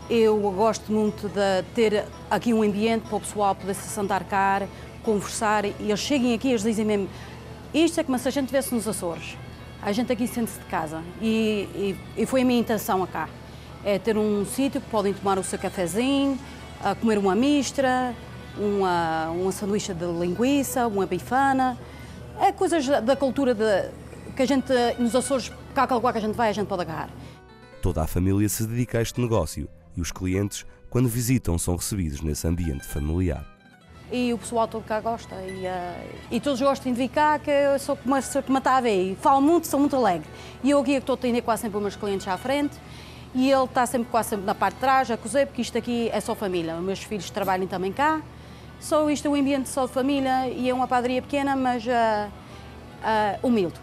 Eu 0.09 0.37
gosto 0.51 0.91
muito 0.91 1.29
de 1.29 1.63
ter 1.73 2.05
aqui 2.29 2.53
um 2.53 2.61
ambiente 2.61 3.07
para 3.07 3.17
o 3.17 3.19
pessoal 3.21 3.55
poder 3.55 3.73
se 3.73 3.87
sentar 3.87 4.23
cá, 4.25 4.67
conversar 5.03 5.65
e 5.65 5.73
eles 5.79 5.99
cheguem 5.99 6.33
aqui 6.33 6.49
e 6.49 6.51
eles 6.51 6.63
dizem 6.63 6.85
mesmo 6.85 7.09
isto 7.73 8.01
é 8.01 8.03
como 8.03 8.19
se 8.19 8.27
a 8.27 8.31
gente 8.31 8.45
estivesse 8.45 8.75
nos 8.75 8.85
Açores. 8.85 9.37
A 9.81 9.91
gente 9.93 10.11
aqui 10.11 10.27
sente-se 10.27 10.59
de 10.59 10.65
casa 10.65 11.01
e, 11.21 11.67
e, 11.73 12.21
e, 12.21 12.25
foi 12.25 12.41
a 12.41 12.45
minha 12.45 12.59
intenção 12.59 13.05
cá. 13.07 13.29
É 13.83 13.97
ter 13.97 14.17
um 14.17 14.45
sítio 14.45 14.79
que 14.79 14.89
podem 14.89 15.13
tomar 15.13 15.39
o 15.39 15.43
seu 15.43 15.57
cafezinho, 15.57 16.37
comer 16.99 17.17
uma 17.17 17.35
mistra, 17.35 18.13
uma, 18.57 19.29
uma 19.31 19.51
sanduíche 19.51 19.93
de 19.93 20.05
linguiça, 20.05 20.87
uma 20.87 21.05
bifana. 21.05 21.77
É 22.39 22.51
coisas 22.51 22.85
da 22.87 23.15
cultura 23.15 23.53
de, 23.53 23.89
que 24.35 24.41
a 24.41 24.45
gente, 24.45 24.71
nos 24.99 25.15
Açores, 25.15 25.51
cá 25.73 25.87
que 25.87 25.93
a 25.93 26.21
gente 26.21 26.35
vai, 26.35 26.49
a 26.49 26.53
gente 26.53 26.67
pode 26.67 26.83
agarrar. 26.83 27.09
Toda 27.81 28.03
a 28.03 28.07
família 28.07 28.47
se 28.47 28.65
dedica 28.65 28.99
a 28.99 29.01
este 29.01 29.19
negócio 29.19 29.67
e 29.95 30.01
os 30.01 30.11
clientes, 30.11 30.65
quando 30.89 31.09
visitam, 31.09 31.57
são 31.57 31.75
recebidos 31.75 32.21
nesse 32.21 32.47
ambiente 32.47 32.85
familiar. 32.85 33.45
E 34.11 34.33
o 34.33 34.37
pessoal 34.37 34.67
todo 34.67 34.83
cá 34.83 34.99
gosta 34.99 35.35
e, 35.35 35.65
uh, 35.65 36.17
e 36.29 36.39
todos 36.39 36.61
gostam 36.61 36.91
de 36.91 36.97
vir 36.97 37.07
cá, 37.07 37.39
que 37.39 37.49
eu 37.49 37.79
sou 37.79 37.95
como, 37.95 38.15
como 38.45 38.57
está 38.57 38.75
a 38.75 38.81
ver, 38.81 39.15
falo 39.21 39.41
muito, 39.41 39.67
sou 39.67 39.79
muito 39.79 39.95
alegre. 39.95 40.27
E 40.63 40.69
eu 40.69 40.79
aqui 40.79 40.91
estou 40.91 41.15
tendo 41.15 41.41
quase 41.41 41.61
sempre 41.63 41.77
os 41.77 41.81
meus 41.81 41.95
clientes 41.95 42.27
à 42.27 42.37
frente 42.37 42.77
e 43.33 43.49
ele 43.49 43.63
está 43.63 43.85
sempre 43.85 44.09
quase 44.11 44.29
sempre 44.29 44.45
na 44.45 44.53
parte 44.53 44.75
de 44.75 44.81
trás 44.81 45.09
a 45.09 45.17
cozer, 45.17 45.47
porque 45.47 45.61
isto 45.61 45.77
aqui 45.77 46.09
é 46.11 46.19
só 46.19 46.35
família. 46.35 46.75
Os 46.75 46.83
meus 46.83 47.03
filhos 47.03 47.29
trabalham 47.29 47.67
também 47.67 47.91
cá. 47.91 48.21
Só 48.79 49.09
isto 49.09 49.27
é 49.27 49.29
um 49.29 49.35
ambiente 49.35 49.69
só 49.69 49.85
de 49.85 49.91
família 49.91 50.47
e 50.47 50.69
é 50.69 50.73
uma 50.73 50.87
padaria 50.87 51.21
pequena, 51.21 51.55
mas 51.55 51.85
uh, 51.85 51.89
uh, 51.89 53.47
humilde. 53.47 53.75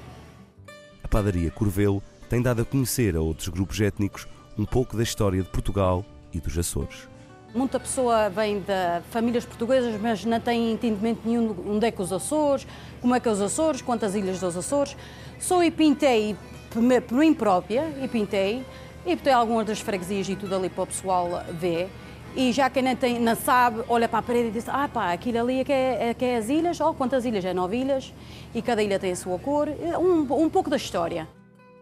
A 1.02 1.08
padaria 1.08 1.50
Corvelo 1.50 2.02
tem 2.28 2.42
dado 2.42 2.62
a 2.62 2.64
conhecer 2.64 3.16
a 3.16 3.20
outros 3.20 3.48
grupos 3.48 3.80
étnicos 3.80 4.26
um 4.58 4.64
pouco 4.64 4.96
da 4.96 5.02
história 5.02 5.42
de 5.42 5.48
Portugal 5.48 6.04
e 6.32 6.40
dos 6.40 6.58
Açores. 6.58 7.08
Muita 7.54 7.80
pessoa 7.80 8.28
vem 8.28 8.60
de 8.60 9.00
famílias 9.10 9.46
portuguesas, 9.46 9.98
mas 10.00 10.24
não 10.24 10.38
tem 10.38 10.72
entendimento 10.72 11.20
nenhum 11.24 11.54
onde 11.66 11.86
é 11.86 11.90
que 11.90 12.02
os 12.02 12.12
Açores, 12.12 12.66
como 13.00 13.14
é 13.14 13.20
que 13.20 13.28
é 13.28 13.32
os 13.32 13.40
Açores, 13.40 13.80
quantas 13.80 14.14
ilhas 14.14 14.38
dos 14.38 14.56
Açores. 14.56 14.94
Só 15.38 15.62
e 15.62 15.70
pintei 15.70 16.36
por 16.70 16.82
mim 17.16 17.32
própria, 17.32 17.90
e 18.02 18.08
pintei, 18.08 18.64
e 19.08 19.16
botei 19.16 19.32
algumas 19.32 19.66
das 19.66 19.80
freguesias 19.80 20.28
e 20.28 20.36
tudo 20.36 20.54
ali 20.54 20.68
para 20.68 20.84
o 20.84 20.86
pessoal 20.86 21.42
ver. 21.58 21.88
E 22.36 22.52
já 22.52 22.68
quem 22.68 22.82
não, 22.82 22.94
tem, 22.94 23.18
não 23.18 23.34
sabe, 23.34 23.82
olha 23.88 24.06
para 24.06 24.18
a 24.18 24.22
parede 24.22 24.48
e 24.48 24.50
diz: 24.50 24.68
Ah, 24.68 24.86
pá, 24.86 25.12
aquilo 25.12 25.40
ali 25.40 25.60
é 25.60 25.64
que 25.64 25.72
é, 25.72 26.08
é, 26.10 26.14
que 26.14 26.24
é 26.24 26.36
as 26.36 26.48
ilhas, 26.48 26.78
oh, 26.80 26.92
quantas 26.92 27.24
ilhas? 27.24 27.44
É 27.44 27.54
nove 27.54 27.78
ilhas, 27.78 28.12
e 28.54 28.60
cada 28.60 28.82
ilha 28.82 28.98
tem 28.98 29.12
a 29.12 29.16
sua 29.16 29.38
cor. 29.38 29.68
Um, 29.68 30.44
um 30.44 30.50
pouco 30.50 30.68
da 30.68 30.76
história. 30.76 31.26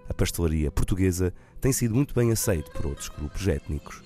A 0.09 0.14
pastelaria 0.14 0.70
portuguesa 0.70 1.35
tem 1.61 1.72
sido 1.72 1.95
muito 1.95 2.14
bem 2.14 2.31
aceito 2.31 2.70
por 2.70 2.87
outros 2.87 3.09
grupos 3.09 3.47
étnicos. 3.49 4.03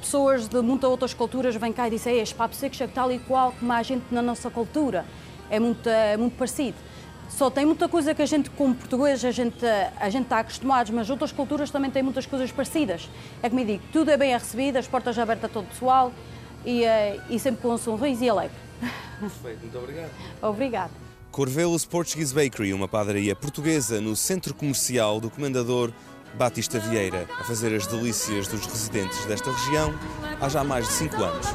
Pessoas 0.00 0.48
de 0.48 0.60
muitas 0.62 0.90
outras 0.90 1.12
culturas 1.12 1.54
vêm 1.56 1.72
cá 1.72 1.88
e 1.88 1.90
dizem: 1.90 2.18
Este 2.18 2.34
papo 2.34 2.54
seco 2.54 2.82
é 2.82 2.86
tal 2.86 3.12
e 3.12 3.18
qual 3.18 3.52
como 3.52 3.70
a 3.72 3.82
gente 3.82 4.06
na 4.10 4.22
nossa 4.22 4.50
cultura. 4.50 5.04
É 5.50 5.60
muito, 5.60 5.88
é 5.88 6.16
muito 6.16 6.36
parecido. 6.36 6.76
Só 7.28 7.50
tem 7.50 7.66
muita 7.66 7.88
coisa 7.88 8.14
que 8.14 8.22
a 8.22 8.26
gente, 8.26 8.48
como 8.50 8.74
português, 8.74 9.24
a 9.24 9.30
gente, 9.30 9.64
a 9.98 10.08
gente 10.08 10.24
está 10.24 10.38
acostumados, 10.38 10.90
mas 10.90 11.10
outras 11.10 11.32
culturas 11.32 11.70
também 11.70 11.90
têm 11.90 12.02
muitas 12.02 12.24
coisas 12.24 12.50
parecidas. 12.50 13.08
É 13.42 13.48
como 13.48 13.60
eu 13.60 13.66
digo, 13.66 13.82
tudo 13.92 14.10
é 14.10 14.16
bem 14.16 14.32
recebido, 14.32 14.76
as 14.76 14.86
portas 14.86 15.18
abertas 15.18 15.50
a 15.50 15.52
todo 15.52 15.64
o 15.64 15.68
pessoal 15.68 16.12
e, 16.64 16.84
eh, 16.84 17.20
e 17.28 17.38
sempre 17.38 17.62
com 17.62 17.74
um 17.74 17.78
sorriso 17.78 18.24
e 18.24 18.28
alegre. 18.30 18.56
Perfeito, 19.20 19.60
muito 19.60 19.78
obrigado. 19.78 20.10
Obrigado. 20.42 20.90
Corvelos 21.30 21.84
Portuguese 21.84 22.34
Bakery, 22.34 22.72
uma 22.72 22.88
padaria 22.88 23.36
portuguesa 23.36 24.00
no 24.00 24.16
centro 24.16 24.54
comercial 24.54 25.20
do 25.20 25.28
Comendador 25.28 25.92
Batista 26.34 26.78
Vieira, 26.78 27.26
a 27.38 27.44
fazer 27.44 27.74
as 27.74 27.86
delícias 27.86 28.48
dos 28.48 28.64
residentes 28.66 29.24
desta 29.26 29.50
região 29.50 29.94
há 30.40 30.48
já 30.48 30.64
mais 30.64 30.86
de 30.86 30.92
5 30.94 31.22
anos. 31.22 31.46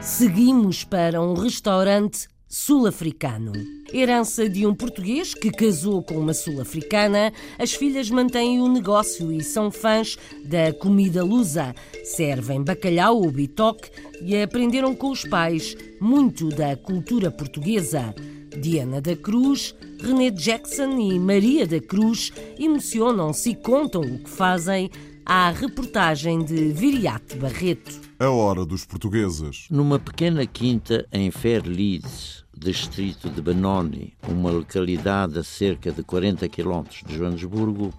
Seguimos 0.00 0.84
para 0.84 1.20
um 1.20 1.34
restaurante 1.34 2.28
sul-africano. 2.52 3.50
Herança 3.94 4.46
de 4.46 4.66
um 4.66 4.74
português 4.74 5.32
que 5.32 5.50
casou 5.50 6.02
com 6.02 6.18
uma 6.18 6.34
sul-africana, 6.34 7.32
as 7.58 7.72
filhas 7.72 8.10
mantêm 8.10 8.60
o 8.60 8.68
negócio 8.68 9.32
e 9.32 9.42
são 9.42 9.70
fãs 9.70 10.18
da 10.44 10.70
comida 10.70 11.24
lusa. 11.24 11.74
Servem 12.04 12.62
bacalhau 12.62 13.16
ou 13.16 13.30
bitoque 13.30 13.90
e 14.20 14.36
aprenderam 14.36 14.94
com 14.94 15.10
os 15.10 15.24
pais 15.24 15.74
muito 15.98 16.50
da 16.50 16.76
cultura 16.76 17.30
portuguesa. 17.30 18.14
Diana 18.60 19.00
da 19.00 19.16
Cruz, 19.16 19.74
René 19.98 20.30
Jackson 20.30 20.98
e 20.98 21.18
Maria 21.18 21.66
da 21.66 21.80
Cruz 21.80 22.30
emocionam-se 22.58 23.48
e 23.48 23.54
contam 23.54 24.02
o 24.02 24.18
que 24.18 24.28
fazem 24.28 24.90
à 25.24 25.50
reportagem 25.50 26.44
de 26.44 26.70
Viriato 26.72 27.36
Barreto. 27.36 27.98
A 28.18 28.28
hora 28.28 28.66
dos 28.66 28.84
portugueses. 28.84 29.66
Numa 29.70 29.98
pequena 29.98 30.46
quinta 30.46 31.06
em 31.12 31.30
Fairleeds, 31.30 32.41
distrito 32.62 33.28
de 33.28 33.42
Benoni, 33.42 34.14
uma 34.28 34.50
localidade 34.50 35.38
a 35.38 35.42
cerca 35.42 35.90
de 35.90 36.02
40 36.02 36.48
km 36.48 36.84
de 37.04 37.16
Joanesburgo, 37.16 37.92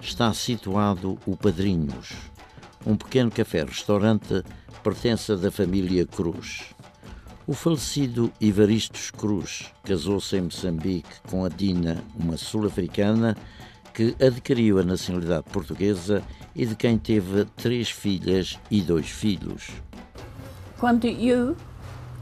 está 0.00 0.32
situado 0.32 1.18
o 1.26 1.36
Padrinhos, 1.36 2.14
um 2.86 2.96
pequeno 2.96 3.30
café-restaurante 3.30 4.42
pertence 4.82 5.36
da 5.36 5.50
família 5.50 6.06
Cruz. 6.06 6.74
O 7.46 7.52
falecido 7.52 8.32
Ivaristos 8.40 9.10
Cruz 9.10 9.72
casou-se 9.84 10.36
em 10.36 10.42
Moçambique 10.42 11.20
com 11.28 11.44
a 11.44 11.48
Dina, 11.48 12.02
uma 12.18 12.36
sul-africana 12.36 13.36
que 13.92 14.16
adquiriu 14.24 14.78
a 14.78 14.82
nacionalidade 14.82 15.44
portuguesa 15.52 16.22
e 16.54 16.64
de 16.64 16.74
quem 16.74 16.98
teve 16.98 17.44
três 17.56 17.90
filhas 17.90 18.58
e 18.70 18.80
dois 18.80 19.08
filhos. 19.08 19.70
Quando 20.78 21.06
eu 21.06 21.56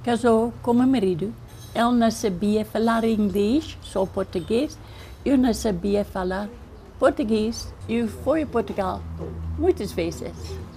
casou 0.03 0.53
com 0.62 0.74
meu 0.74 0.86
marido, 0.86 1.32
ele 1.75 1.93
não 1.93 2.11
sabia 2.11 2.64
falar 2.64 3.05
inglês, 3.05 3.77
só 3.83 4.07
português. 4.07 4.79
Eu 5.25 5.37
não 5.37 5.53
sabia 5.53 6.05
falar 6.05 6.49
português. 7.01 7.75
Eu 7.89 8.07
fui 8.07 8.43
a 8.43 8.47
Portugal 8.47 9.01
muitas 9.59 9.91
vezes 9.91 10.33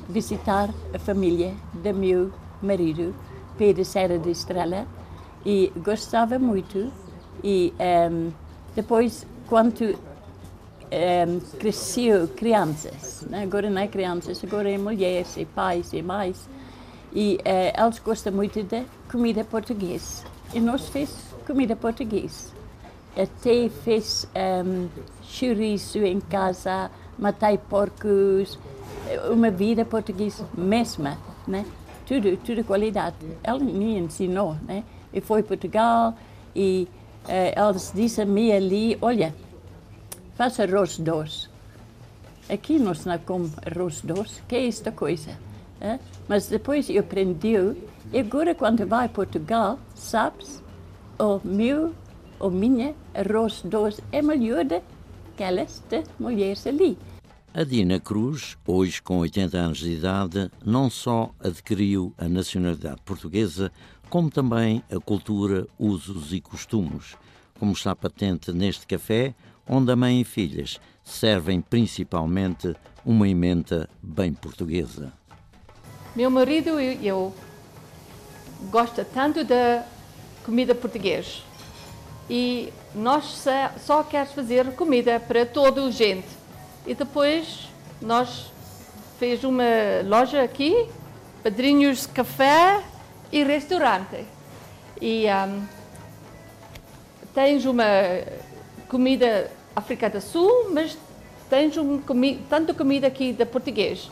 visitar 0.10 0.70
a 0.94 0.98
família 0.98 1.54
do 1.72 1.94
meu 1.94 2.32
marido, 2.62 3.14
Pedro 3.58 3.86
Serra 3.86 4.18
de 4.18 4.32
Estrela, 4.32 4.88
e 5.46 5.72
gostava 5.78 6.40
muito. 6.40 6.92
E 7.44 7.72
um, 7.78 7.84
ehm, 7.84 8.30
depois, 8.76 9.28
quando 9.48 9.84
um, 9.84 9.96
ehm, 10.90 11.40
cresceu 11.60 12.28
crianças, 12.30 13.24
né? 13.30 13.44
agora 13.44 13.70
não 13.70 13.82
é 13.82 13.88
crianças, 13.88 14.44
agora 14.44 14.72
é 14.72 14.78
mulheres, 14.80 15.38
e 15.38 15.46
pais 15.46 15.94
e 15.94 16.02
mais, 16.02 16.50
e 17.14 17.40
uh, 17.46 17.86
eles 17.86 18.00
gostam 18.00 18.34
muito 18.34 18.64
da 18.64 18.84
comida 19.10 19.44
portuguesa 19.44 20.37
e 20.54 20.60
nós 20.60 20.90
fez 20.90 21.10
comida 21.46 21.76
portuguesa. 21.76 22.52
Até 23.16 23.70
fez 23.70 24.28
um, 24.66 24.88
chouriço 25.24 25.98
em 26.00 26.20
casa, 26.20 26.92
matei 27.18 27.58
porcos, 27.58 28.60
uma 29.32 29.50
vida 29.50 29.84
portuguesa 29.86 30.46
mesma, 30.56 31.18
né? 31.48 31.66
Tudo, 32.06 32.38
tudo 32.38 32.64
qualidade. 32.64 33.16
Ela 33.44 33.60
me 33.60 33.98
ensinou, 33.98 34.56
né? 34.68 34.84
E 35.12 35.20
foi 35.20 35.42
Portugal 35.42 36.14
e 36.56 36.88
uh, 37.26 37.70
eles 37.70 37.92
disseram 37.94 38.32
me 38.32 38.52
ali, 38.52 38.98
olha, 39.02 39.34
faça 40.36 40.64
arroz 40.64 40.98
doce. 41.00 41.50
Aqui 42.50 42.78
nós 42.78 43.04
não 43.06 43.18
comemos 43.18 43.52
arroz 43.66 44.02
doce, 44.02 44.42
que 44.48 44.56
é 44.56 44.68
esta 44.68 44.92
coisa? 44.92 45.32
Né? 45.80 46.00
Mas 46.28 46.48
depois 46.48 46.90
eu 46.90 47.02
aprendi 47.02 47.56
e 48.14 48.20
agora, 48.20 48.56
quando 48.56 48.88
vai 48.88 49.06
a 49.06 49.10
Portugal, 49.10 49.78
sabes, 49.94 50.64
o 51.20 51.42
meu, 51.44 51.94
o 52.40 52.50
minha 52.50 52.96
arroz 53.14 53.62
doce 53.66 54.02
é 54.12 54.22
melhor 54.22 54.64
do 54.64 54.80
que 55.36 55.44
aquelas 55.44 55.84
de 55.90 56.04
mulheres 56.18 56.66
ali. 56.66 56.98
A 57.54 57.64
Dina 57.64 58.00
Cruz, 58.00 58.58
hoje 58.66 59.02
com 59.02 59.18
80 59.20 59.58
anos 59.58 59.78
de 59.80 59.92
idade, 59.92 60.50
não 60.64 60.90
só 60.90 61.32
adquiriu 61.40 62.14
a 62.18 62.30
nacionalidade 62.30 63.02
portuguesa, 63.04 63.72
como 64.10 64.30
também 64.30 64.82
a 64.90 65.00
cultura, 65.00 65.68
usos 65.78 66.32
e 66.32 66.40
costumes, 66.40 67.18
como 67.60 67.74
está 67.74 67.96
patente 67.96 68.54
neste 68.54 68.88
café, 68.88 69.36
onde 69.68 69.92
a 69.92 69.96
mãe 69.96 70.22
e 70.22 70.24
filhas 70.24 70.80
servem 71.04 71.60
principalmente 71.60 72.74
uma 73.04 73.28
emenda 73.28 73.90
bem 74.02 74.34
portuguesa. 74.34 75.12
Meu 76.16 76.32
marido 76.32 76.80
e 76.80 77.06
eu 77.06 77.34
gosta 78.70 79.06
tanto 79.06 79.44
da 79.44 79.84
comida 80.44 80.74
portuguesa 80.74 81.48
e 82.30 82.74
nós 82.94 83.46
só, 83.86 84.04
queremos 84.04 84.34
fazer 84.34 84.66
comida 84.74 85.20
para 85.20 85.46
toda 85.46 85.82
a 85.86 85.92
gente. 85.92 86.28
E 86.86 86.94
depois 86.94 87.70
nós 88.02 88.52
fez 89.18 89.44
uma 89.44 89.64
loja 90.06 90.44
aqui, 90.44 90.90
Padrinhos 91.42 92.06
Café 92.06 92.84
e 93.32 93.44
Restaurante. 93.44 94.26
E 95.02 95.26
um, 95.28 95.64
tens 97.34 97.66
uma 97.66 97.86
comida 98.90 99.50
africana 99.76 100.16
do 100.16 100.22
Sul, 100.22 100.72
mas 100.72 100.98
tens 101.50 101.78
um, 101.78 102.00
comi 102.00 102.44
tanto 102.50 102.74
comida 102.74 103.08
aqui 103.08 103.32
da 103.32 103.46
português. 103.46 104.12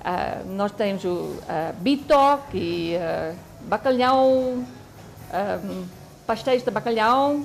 Uh, 0.00 0.46
nós 0.50 0.72
temos 0.72 1.02
o 1.04 1.08
uh, 1.08 1.72
bitoque 1.78 2.58
e 2.58 2.96
uh, 2.96 3.34
bacalhau, 3.66 4.28
um, 4.28 5.86
pastéis 6.26 6.62
de 6.62 6.70
bacalhau 6.70 7.40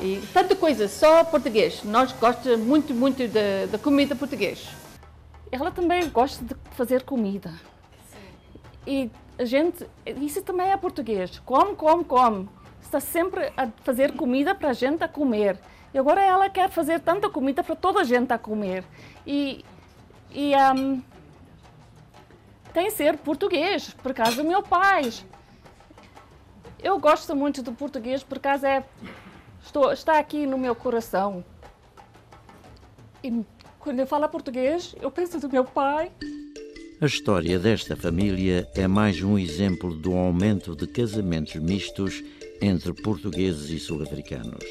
e 0.00 0.22
tanta 0.32 0.54
coisa, 0.54 0.88
só 0.88 1.24
português. 1.24 1.82
Nós 1.84 2.12
gostamos 2.12 2.60
muito, 2.66 2.94
muito 2.94 3.22
da 3.70 3.78
comida 3.78 4.14
portuguesa. 4.14 4.68
Ela 5.50 5.70
também 5.70 6.08
gosta 6.08 6.44
de 6.44 6.54
fazer 6.72 7.02
comida. 7.02 7.52
E 8.86 9.10
a 9.38 9.44
gente, 9.44 9.86
isso 10.20 10.42
também 10.42 10.70
é 10.70 10.76
português. 10.76 11.38
Come, 11.44 11.74
come, 11.74 12.04
come. 12.04 12.48
Está 12.80 13.00
sempre 13.00 13.52
a 13.56 13.68
fazer 13.84 14.12
comida 14.12 14.54
para 14.54 14.70
a 14.70 14.72
gente 14.72 15.02
a 15.02 15.08
comer. 15.08 15.58
E 15.92 15.98
agora 15.98 16.22
ela 16.22 16.48
quer 16.48 16.70
fazer 16.70 17.00
tanta 17.00 17.28
comida 17.28 17.62
para 17.62 17.74
toda 17.74 18.00
a 18.00 18.04
gente 18.04 18.32
a 18.32 18.38
comer. 18.38 18.84
E, 19.26 19.64
e 20.30 20.52
um, 20.56 21.02
tem 22.72 22.90
ser 22.90 23.16
português, 23.18 23.94
por 24.02 24.14
causa 24.14 24.42
do 24.42 24.48
meu 24.48 24.62
pai. 24.62 25.12
Eu 26.82 26.98
gosto 26.98 27.34
muito 27.36 27.62
do 27.62 27.72
português, 27.72 28.22
por 28.22 28.38
causa 28.38 28.68
é, 28.68 28.84
estou, 29.62 29.92
está 29.92 30.18
aqui 30.18 30.46
no 30.46 30.56
meu 30.56 30.74
coração. 30.74 31.44
E 33.22 33.44
quando 33.78 34.00
eu 34.00 34.06
falo 34.06 34.28
português, 34.28 34.94
eu 35.00 35.10
penso 35.10 35.38
do 35.38 35.48
meu 35.48 35.64
pai. 35.64 36.10
A 37.00 37.06
história 37.06 37.58
desta 37.58 37.96
família 37.96 38.68
é 38.74 38.86
mais 38.86 39.22
um 39.22 39.38
exemplo 39.38 39.94
do 39.94 40.14
aumento 40.14 40.76
de 40.76 40.86
casamentos 40.86 41.56
mistos 41.56 42.22
entre 42.60 42.92
portugueses 42.92 43.70
e 43.70 43.78
sul-africanos. 43.78 44.64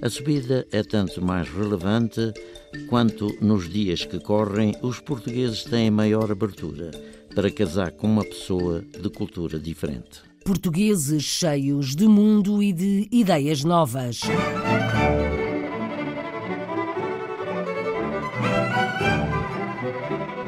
A 0.00 0.08
subida 0.08 0.66
é 0.72 0.82
tanto 0.82 1.22
mais 1.22 1.48
relevante 1.48 2.32
quanto 2.88 3.36
nos 3.40 3.68
dias 3.68 4.04
que 4.04 4.18
correm 4.18 4.74
os 4.82 4.98
portugueses 5.00 5.64
têm 5.64 5.90
maior 5.90 6.30
abertura 6.30 6.90
para 7.34 7.50
casar 7.50 7.92
com 7.92 8.06
uma 8.06 8.24
pessoa 8.24 8.80
de 8.82 9.08
cultura 9.10 9.58
diferente. 9.58 10.20
Portugueses 10.44 11.22
cheios 11.22 11.94
de 11.94 12.06
mundo 12.06 12.62
e 12.62 12.72
de 12.72 13.08
ideias 13.10 13.62
novas. 13.62 14.20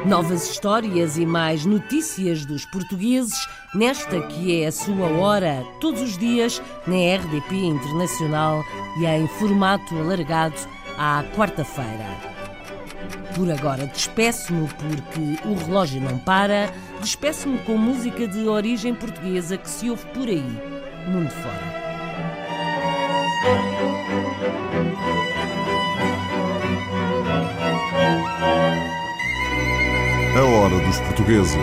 Novas 0.07 0.51
histórias 0.51 1.17
e 1.17 1.25
mais 1.25 1.65
notícias 1.65 2.45
dos 2.45 2.67
portugueses 2.67 3.49
nesta 3.75 4.21
que 4.27 4.61
é 4.61 4.67
a 4.67 4.73
sua 4.73 5.07
hora, 5.07 5.65
todos 5.81 6.03
os 6.03 6.19
dias, 6.19 6.61
na 6.87 7.17
RDP 7.17 7.55
Internacional 7.55 8.63
e 9.01 9.07
em 9.07 9.27
formato 9.27 9.97
alargado 9.97 10.57
à 10.99 11.25
quarta-feira. 11.35 12.34
Por 13.35 13.51
agora 13.51 13.87
despeço-me 13.87 14.69
porque 14.69 15.49
o 15.49 15.55
relógio 15.55 16.01
não 16.01 16.19
para, 16.19 16.73
despeço-me 17.01 17.59
com 17.59 17.77
música 17.77 18.29
de 18.29 18.47
origem 18.47 18.95
portuguesa 18.95 19.59
que 19.59 19.69
se 19.69 19.91
ouve 19.91 20.07
por 20.07 20.29
aí, 20.29 20.45
mundo 21.09 21.31
fora. 21.31 21.85
A 30.37 30.43
hora 30.43 30.79
dos 30.87 31.01
portugueses. 31.01 31.57